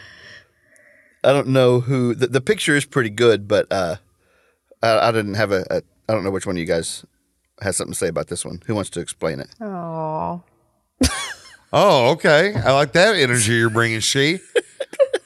[1.22, 2.14] I don't know who.
[2.14, 3.96] The, the picture is pretty good, but uh,
[4.82, 5.82] I, I didn't have a, a.
[6.08, 7.04] I don't know which one of you guys
[7.60, 8.62] has something to say about this one.
[8.66, 9.48] Who wants to explain it?
[9.60, 10.42] Oh.
[11.72, 12.54] Oh, okay.
[12.54, 14.40] I like that energy you're bringing, she.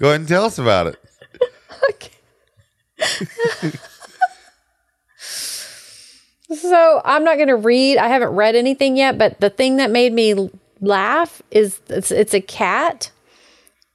[0.02, 0.98] Go ahead and tell us about it.
[6.54, 7.96] So I'm not going to read.
[7.96, 10.50] I haven't read anything yet, but the thing that made me
[10.82, 13.10] laugh is it's, it's a cat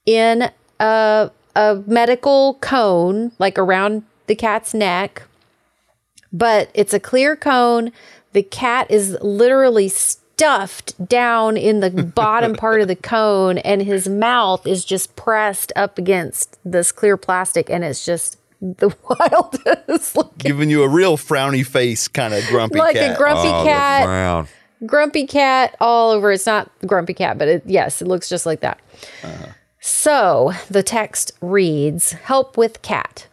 [0.07, 0.49] in
[0.79, 5.23] a a medical cone, like around the cat's neck,
[6.33, 7.91] but it's a clear cone.
[8.33, 9.89] The cat is literally
[10.38, 15.73] stuffed down in the bottom part of the cone, and his mouth is just pressed
[15.75, 21.17] up against this clear plastic, and it's just the wildest looking Giving you a real
[21.17, 23.15] frowny face, kind of grumpy like cat.
[23.15, 24.47] a grumpy Oh, the cat, frown.
[24.85, 26.31] grumpy cat all over.
[26.31, 28.79] It's not grumpy cat, but it, yes, it looks just like that.
[29.23, 29.47] Uh-huh.
[29.79, 33.25] So the text reads Help with cat.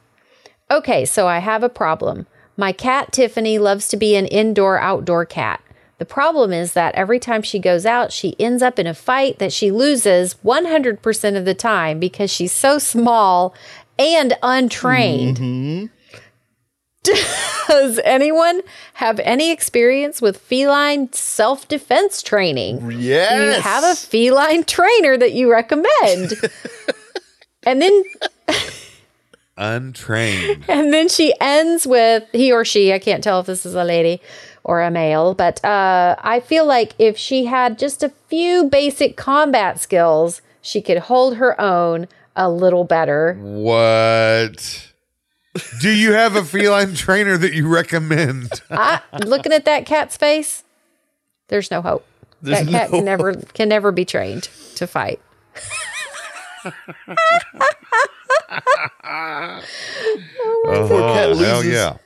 [0.70, 2.26] Okay, so I have a problem.
[2.57, 5.61] My cat Tiffany loves to be an indoor outdoor cat.
[6.05, 9.38] The problem is that every time she goes out, she ends up in a fight
[9.38, 13.55] that she loses 100% of the time because she's so small
[13.98, 15.38] and untrained.
[15.38, 15.86] Mm-hmm.
[17.68, 18.61] Does anyone
[18.92, 22.92] have any experience with feline self defense training?
[22.98, 23.32] Yes.
[23.32, 26.34] Do you have a feline trainer that you recommend?
[27.62, 28.05] and then
[29.57, 30.64] Untrained.
[30.68, 33.84] and then she ends with he or she, I can't tell if this is a
[33.84, 34.20] lady
[34.64, 39.16] or a male, but uh, I feel like if she had just a few basic
[39.16, 43.34] combat skills, she could hold her own a little better.
[43.40, 44.90] What?
[45.80, 48.50] Do you have a feline trainer that you recommend?
[48.70, 50.64] I, looking at that cat's face,
[51.48, 52.06] there's no hope.
[52.42, 54.44] There's that cat no can never can never be trained
[54.76, 55.20] to fight.
[60.66, 61.96] Oh, cat hell yeah.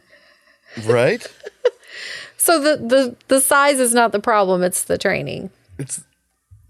[0.85, 1.25] right?
[2.49, 5.51] So the the the size is not the problem; it's the training.
[5.79, 6.03] It's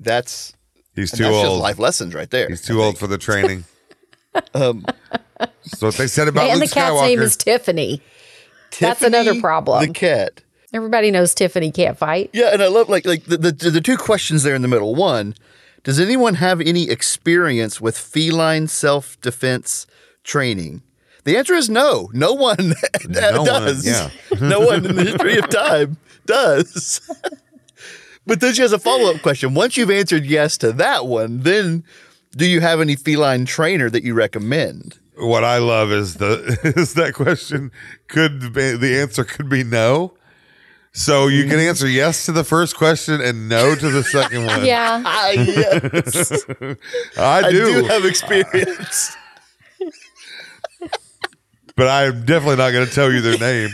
[0.00, 0.52] that's
[0.96, 1.62] He's too that's just old.
[1.62, 2.48] life lessons right there.
[2.48, 3.64] He's too old for the training.
[4.54, 4.86] Um,
[5.64, 7.08] so what they said about and Luke the cat's Skywalker.
[7.08, 8.00] name is Tiffany.
[8.78, 9.84] That's another problem.
[9.84, 10.42] The cat.
[10.72, 12.30] Everybody knows Tiffany can't fight.
[12.32, 14.94] Yeah, and I love like like the, the the two questions there in the middle.
[14.94, 15.34] One,
[15.82, 19.86] does anyone have any experience with feline self defense
[20.22, 20.82] training?
[21.28, 22.08] The answer is no.
[22.14, 22.56] No one
[23.10, 23.86] No one, does.
[23.86, 24.08] yeah.
[24.40, 27.02] no one in the history of time does.
[28.26, 29.52] but then she has a follow up question.
[29.52, 31.84] Once you've answered yes to that one, then
[32.34, 34.98] do you have any feline trainer that you recommend?
[35.18, 37.72] what I love is the is that question
[38.06, 40.14] could be, the answer could be no.
[40.92, 44.64] So you can answer yes to the first question and no to the second one.
[44.64, 45.02] Yeah.
[45.04, 46.32] Ah, yes.
[46.48, 46.76] I do.
[47.18, 49.14] I do, do have experience.
[51.78, 53.70] But I'm definitely not going to tell you their name.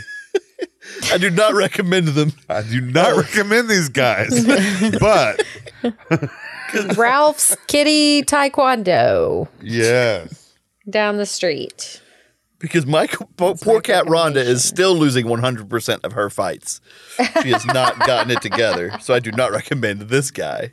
[1.11, 2.31] I do not recommend them.
[2.47, 4.45] I do not recommend these guys,
[4.99, 5.43] but
[6.97, 10.53] Ralph's Kitty Taekwondo yes,
[10.89, 12.01] down the street.
[12.59, 16.79] Because my po- poor cat Rhonda is still losing 100% of her fights.
[17.41, 18.97] She has not gotten it together.
[19.01, 20.71] So I do not recommend this guy.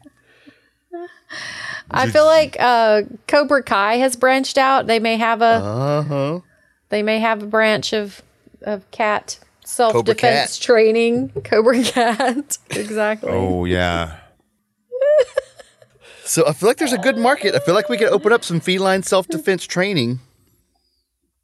[1.91, 4.87] I feel like uh, Cobra Kai has branched out.
[4.87, 6.41] They may have a Uh-huh.
[6.93, 8.23] They may have a branch of
[8.61, 10.65] of cat self Cobra defense Cat.
[10.65, 11.31] training.
[11.43, 13.31] Cobra Cat, exactly.
[13.33, 14.19] oh yeah.
[16.25, 17.55] So I feel like there's a good market.
[17.55, 20.21] I feel like we could open up some feline self defense training.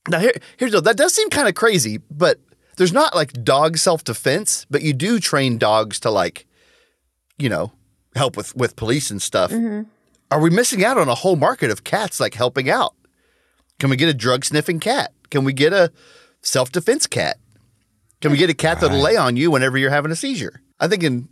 [0.09, 2.38] Now, here, here's the that does seem kind of crazy, but
[2.76, 6.46] there's not like dog self defense, but you do train dogs to like,
[7.38, 7.72] you know,
[8.14, 9.51] help with with police and stuff.
[9.51, 9.88] Mm-hmm.
[10.30, 12.94] Are we missing out on a whole market of cats like helping out?
[13.78, 15.12] Can we get a drug sniffing cat?
[15.31, 15.93] Can we get a
[16.43, 17.39] self defense cat?
[18.20, 20.61] Can we get a cat that'll lay on you whenever you're having a seizure?
[20.81, 21.29] I think in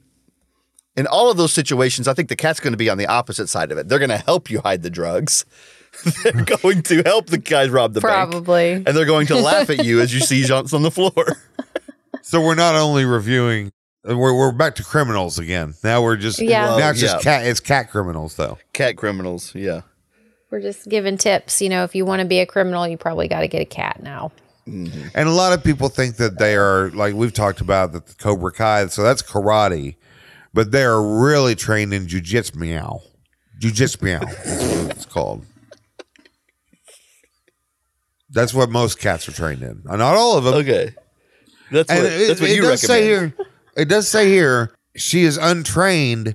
[0.97, 3.49] in all of those situations, I think the cat's going to be on the opposite
[3.49, 3.89] side of it.
[3.89, 5.45] They're going to help you hide the drugs.
[6.25, 6.33] they're
[6.63, 8.31] going to help the guys rob the bank.
[8.31, 8.73] Probably.
[8.73, 11.13] And they're going to laugh at you as you see Johnson on the floor.
[12.23, 13.71] So we're not only reviewing.
[14.09, 15.75] Uh, we're, we're back to criminals again.
[15.85, 16.77] Now we're just Yeah.
[16.77, 17.39] Now it's just Yeah.
[17.39, 17.47] cat.
[17.47, 18.59] It's cat criminals though.
[18.73, 19.83] Cat criminals, yeah.
[20.51, 21.61] We're just giving tips.
[21.61, 23.67] You know, if you want to be a criminal, you probably got to get a
[23.67, 24.33] cat now.
[24.67, 28.15] And a lot of people think that they are like we've talked about that the
[28.15, 28.87] Cobra Kai.
[28.87, 29.95] So that's karate,
[30.53, 33.01] but they are really trained in jujitsu meow.
[33.61, 34.19] Jujitsu meow.
[34.21, 35.47] That's what it's called.
[38.31, 39.83] That's what most cats are trained in.
[39.89, 40.55] Uh, Not all of them.
[40.55, 40.95] Okay.
[41.71, 43.03] That's what, And it, that's what it you does recommend.
[43.03, 43.35] say here.
[43.77, 46.35] It does say here she is untrained,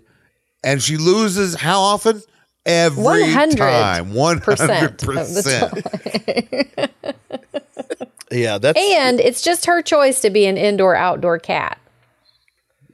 [0.64, 2.22] and she loses how often?
[2.66, 7.02] Every 100% time, 100%.
[8.32, 11.78] Yeah, that's And it's just her choice to be an indoor outdoor cat.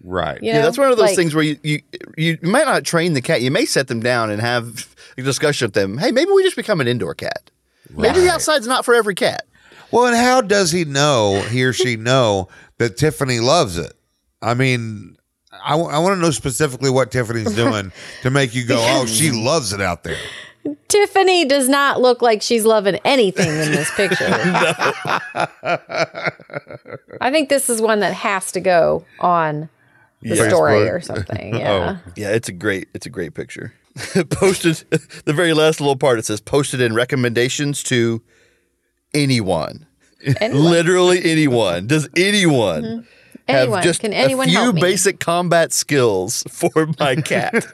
[0.04, 0.42] Right.
[0.42, 0.62] You yeah, know?
[0.64, 1.82] that's one of those Like- things where you, you
[2.18, 3.42] you might not train the cat.
[3.42, 5.98] You may set them down and have a discussion with them.
[5.98, 7.52] Hey, maybe we just become an indoor cat.
[7.96, 9.46] Maybe the outside's not for every cat.
[9.92, 13.94] Well, and how does he know, he or she know that Tiffany loves it?
[14.42, 15.17] I mean,
[15.64, 17.92] I, want to know specifically what Tiffany's doing
[18.24, 20.18] to make you go, oh, she loves it out there.
[20.90, 24.26] Tiffany does not look like she's loving anything in this picture.
[27.22, 29.70] I think this is one that has to go on
[30.22, 30.48] the Yeah.
[30.50, 30.94] story Facebook.
[30.94, 31.56] or something.
[31.56, 32.00] Yeah.
[32.06, 32.12] Oh.
[32.16, 33.74] Yeah, it's a great it's a great picture.
[34.30, 34.84] posted
[35.26, 38.22] the very last little part it says posted in recommendations to
[39.14, 39.86] anyone.
[40.42, 40.64] Anyone.
[40.66, 41.88] Literally anyone.
[41.88, 43.08] Does anyone have
[43.48, 43.84] Anyone.
[43.84, 44.82] just Can anyone a few help me?
[44.82, 47.54] basic combat skills for my cat?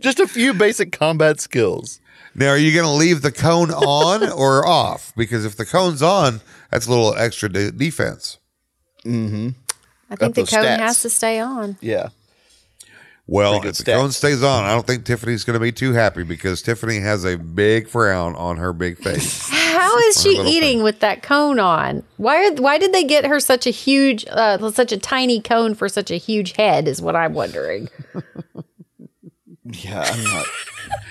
[0.00, 2.00] just a few basic combat skills.
[2.34, 5.12] Now, are you going to leave the cone on or off?
[5.16, 8.38] Because if the cone's on, that's a little extra de- defense.
[9.04, 9.48] Mm-hmm.
[10.10, 10.78] I think Up the cone stats.
[10.78, 11.76] has to stay on.
[11.80, 12.08] Yeah.
[13.26, 15.92] Well, if good the cone stays on, I don't think Tiffany's going to be too
[15.92, 19.48] happy because Tiffany has a big frown on her big face.
[19.70, 20.82] How is she eating thing.
[20.82, 22.02] with that cone on?
[22.16, 25.74] Why are, why did they get her such a huge uh, such a tiny cone
[25.74, 27.88] for such a huge head is what I'm wondering.
[29.72, 30.46] Yeah, I'm not.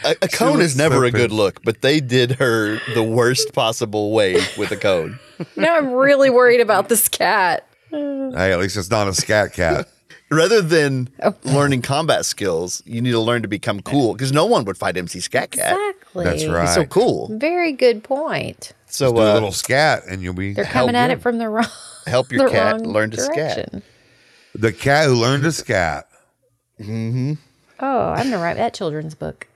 [0.04, 3.54] A, a cone is never so a good look, but they did her the worst
[3.54, 5.20] possible way with a cone.
[5.56, 7.66] now I'm really worried about this cat.
[7.92, 9.88] hey, at least it's not a scat cat.
[10.32, 11.34] Rather than Oh.
[11.44, 14.96] learning combat skills, you need to learn to become cool because no one would fight
[14.96, 15.74] MC Skat Kat.
[15.74, 16.24] Exactly.
[16.24, 16.66] That's right.
[16.68, 17.30] He's so cool.
[17.38, 18.74] Very good point.
[18.88, 21.16] So Do a uh, little scat, and you'll be They're coming at you.
[21.18, 21.66] it from the wrong
[22.08, 23.74] help your cat learn to scat.
[24.56, 26.08] the cat who learned to scat.
[26.80, 27.38] mhm
[27.80, 29.48] Oh, I'm gonna write that children's book.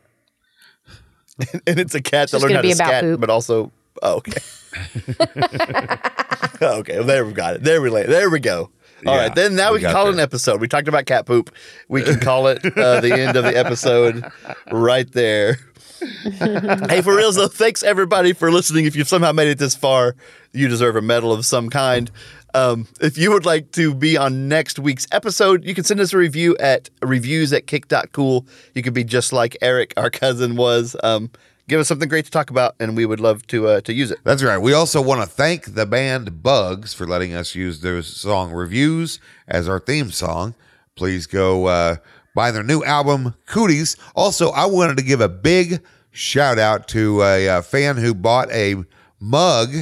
[1.67, 3.19] And it's a cat that learned gonna how be to about scat, poop.
[3.19, 3.71] but also
[4.03, 4.41] oh, okay.
[6.61, 7.63] okay, well, there we got it.
[7.63, 8.05] There we lay.
[8.05, 8.69] There we go.
[9.05, 10.61] All right, Yeah, then now we we, can call it an episode.
[10.61, 11.53] We talked about cat poop.
[11.87, 14.23] We can call it uh, the end of the episode
[14.71, 15.57] right there.
[16.39, 18.85] hey, for real though, thanks everybody for listening.
[18.85, 20.15] If you've somehow made it this far,
[20.51, 22.11] you deserve a medal of some kind.
[22.53, 26.13] Um, if you would like to be on next week's episode, you can send us
[26.13, 28.45] a review at reviews at kick.cool.
[28.75, 30.95] You could be just like Eric, our cousin, was.
[31.03, 31.31] Um,
[31.67, 34.11] give us something great to talk about, and we would love to uh, to use
[34.11, 34.19] it.
[34.23, 34.57] That's right.
[34.57, 39.19] We also want to thank the band Bugs for letting us use their song reviews
[39.47, 40.55] as our theme song.
[40.95, 41.95] Please go uh,
[42.35, 43.97] buy their new album, Cooties.
[44.15, 48.51] Also, I wanted to give a big shout out to a, uh fan who bought
[48.51, 48.75] a
[49.19, 49.73] mug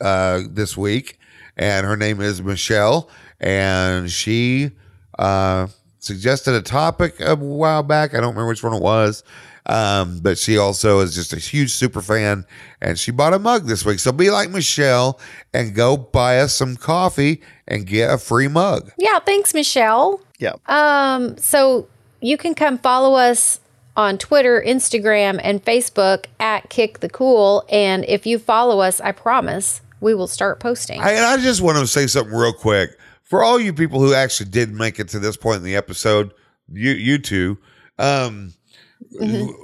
[0.00, 1.18] uh, this week,
[1.56, 3.08] and her name is Michelle,
[3.40, 4.72] and she
[5.18, 5.68] uh,
[5.98, 8.12] suggested a topic a while back.
[8.12, 9.24] I don't remember which one it was.
[9.68, 12.46] Um, but she also is just a huge super fan
[12.80, 13.98] and she bought a mug this week.
[13.98, 15.20] So be like Michelle
[15.52, 18.90] and go buy us some coffee and get a free mug.
[18.96, 20.22] Yeah, thanks, Michelle.
[20.38, 20.54] Yeah.
[20.66, 21.86] Um, so
[22.20, 23.60] you can come follow us
[23.94, 27.64] on Twitter, Instagram, and Facebook at Kick the Cool.
[27.68, 31.00] And if you follow us, I promise we will start posting.
[31.00, 32.90] I, and I just want to say something real quick
[33.22, 36.32] for all you people who actually did make it to this point in the episode.
[36.72, 37.58] You, you two,
[37.98, 38.54] um,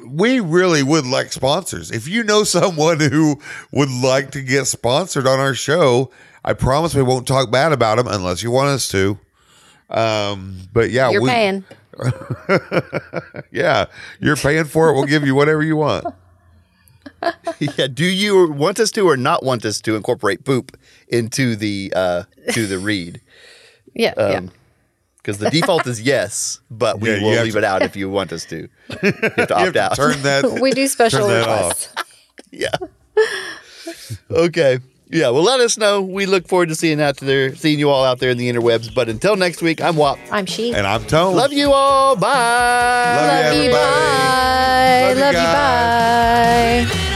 [0.07, 1.91] we really would like sponsors.
[1.91, 3.41] If you know someone who
[3.73, 6.11] would like to get sponsored on our show,
[6.45, 9.19] I promise we won't talk bad about them unless you want us to.
[9.91, 11.65] Um, but yeah, You're we, paying.
[13.51, 13.87] Yeah,
[14.21, 14.95] you're paying for it.
[14.95, 16.07] We'll give you whatever you want.
[17.61, 17.87] yeah.
[17.87, 20.77] Do you want us to or not want us to incorporate poop
[21.09, 23.21] into the uh, to the read?
[23.95, 24.41] Yeah, yeah.
[25.25, 28.11] Because the default is yes, but we yeah, will leave to- it out if you
[28.11, 28.57] want us to.
[28.59, 29.97] You have to You have opt to out.
[29.97, 30.59] turn that.
[30.61, 31.89] We do special turn that requests.
[32.51, 32.69] yeah.
[34.31, 34.81] Okay.
[35.09, 35.31] Yeah.
[35.31, 36.03] Well, let us know.
[36.03, 38.95] We look forward to seeing out there, seeing you all out there in the interwebs.
[38.95, 40.19] But until next week, I'm Wop.
[40.31, 40.75] I'm she.
[40.75, 41.35] And I'm Tone.
[41.37, 42.17] Love you all.
[42.17, 42.29] Bye.
[43.17, 43.61] Love Love you.
[43.61, 43.73] everybody.
[43.73, 45.07] Bye.
[45.09, 45.39] Love you Love you.
[45.41, 46.89] guys.
[47.09, 47.11] Bye.